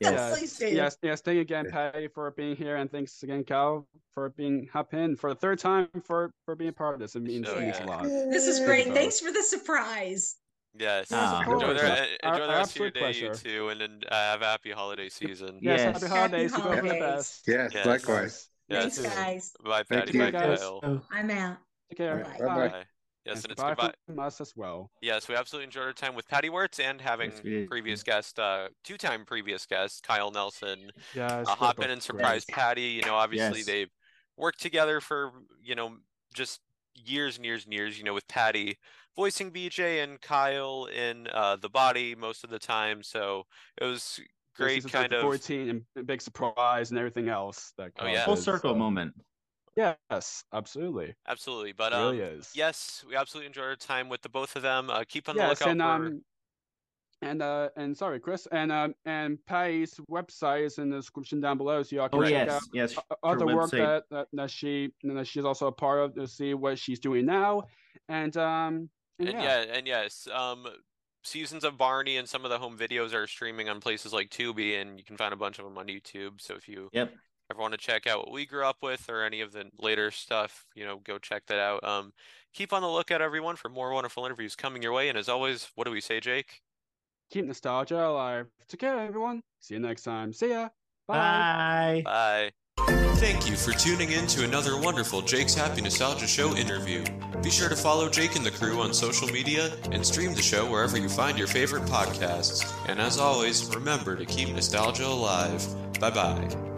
[0.00, 0.68] Yes, Yes, please do.
[0.74, 1.20] yes, yes.
[1.20, 5.14] Thank you again, Patty, for being here, and thanks again, Kyle, for being hop in
[5.16, 7.16] for the third time for for being part of this.
[7.16, 8.04] It means, Oh, it means a lot.
[8.04, 8.86] This is great.
[8.86, 10.36] you Thanks for the surprise.
[10.78, 11.08] Yes.
[11.12, 11.80] Ah, Of enjoy course.
[11.80, 11.86] the,
[12.26, 13.34] Our- enjoy the rest of your absolute day, you pleasure.
[13.34, 15.58] two, and then uh, have a happy holiday season.
[15.60, 16.02] Yes, Yes.
[16.02, 16.52] happy Happy holidays.
[16.52, 17.42] You go for the best.
[17.48, 17.86] Yes, Yes.
[17.86, 18.48] likewise.
[18.68, 18.98] Yes.
[18.98, 19.52] Thanks, guys.
[19.64, 20.12] Bye, Patty.
[20.12, 20.60] you, Bye, guys.
[20.60, 20.80] Kyle.
[20.82, 21.56] Oh, I'm out.
[21.90, 22.18] Take care.
[22.24, 22.46] Bye.
[22.46, 22.68] Bye-bye.
[22.68, 22.84] Bye.
[23.26, 23.94] Yes, And and it's goodbye goodbye.
[24.06, 24.90] from us as well.
[25.02, 28.68] Yes, we absolutely enjoyed our time with Patty Wirtz and having Yes, previous guest, uh,
[28.84, 31.46] two-time previous guest Kyle Nelson, Yes.
[31.48, 32.54] uh, hop in and surprise great.
[32.54, 32.82] Patty.
[32.82, 33.66] You know, obviously Yes.
[33.66, 33.90] they've
[34.36, 35.96] worked together for you know
[36.32, 36.60] just
[36.94, 37.98] years and years and years.
[37.98, 38.78] You know, with Patty
[39.16, 43.02] voicing BJ and Kyle in uh, the body most of the time.
[43.02, 43.44] So
[43.80, 44.20] it was
[44.56, 47.72] great kind of 14 and big surprise and everything else.
[47.78, 48.24] That Oh, yeah.
[48.24, 49.14] Full circle uh, moment.
[49.76, 51.14] Yes, absolutely.
[51.28, 51.72] absolutely.
[51.72, 52.50] But um, really is.
[52.54, 54.90] yes, we absolutely enjoyed our time with the both of them.
[54.90, 55.86] Uh, keep on the yes, lookout and for.
[55.86, 56.22] um,
[57.22, 61.58] and uh, and sorry, Chris, and um, and Patty's website is in the description down
[61.58, 62.96] below, so y'all can Oh check yes, out yes.
[62.96, 66.54] o- other work that, that that she that she's also a part of to see
[66.54, 67.64] what she's doing now,
[68.08, 68.88] and um,
[69.20, 70.66] and, And yeah, yeah, and yes, um,
[71.22, 74.80] seasons of Barney and some of the home videos are streaming on places like Tubi,
[74.80, 76.40] and you can find a bunch of them on YouTube.
[76.40, 77.12] So if you Yep.
[77.50, 80.10] ever want to check out what we grew up with or any of the later
[80.10, 81.84] stuff, you know, go check that out.
[81.84, 82.12] Um,
[82.54, 85.08] keep on the lookout, everyone, for more wonderful interviews coming your way.
[85.08, 86.62] And as always, what do we say, Jake?
[87.30, 88.48] keep nostalgia alive.
[88.68, 89.40] Take care, everyone.
[89.60, 90.32] See you next time.
[90.32, 90.68] See ya.
[91.06, 92.02] Bye.
[92.04, 92.50] Bye.
[93.18, 97.04] Thank you for tuning in to another wonderful Jake's Happy Nostalgia Show interview.
[97.42, 100.70] Be sure to follow Jake and the crew on social media and stream the show
[100.70, 102.70] wherever you find your favorite podcasts.
[102.86, 105.66] And as always, remember to keep nostalgia alive.
[105.98, 106.69] Bye bye.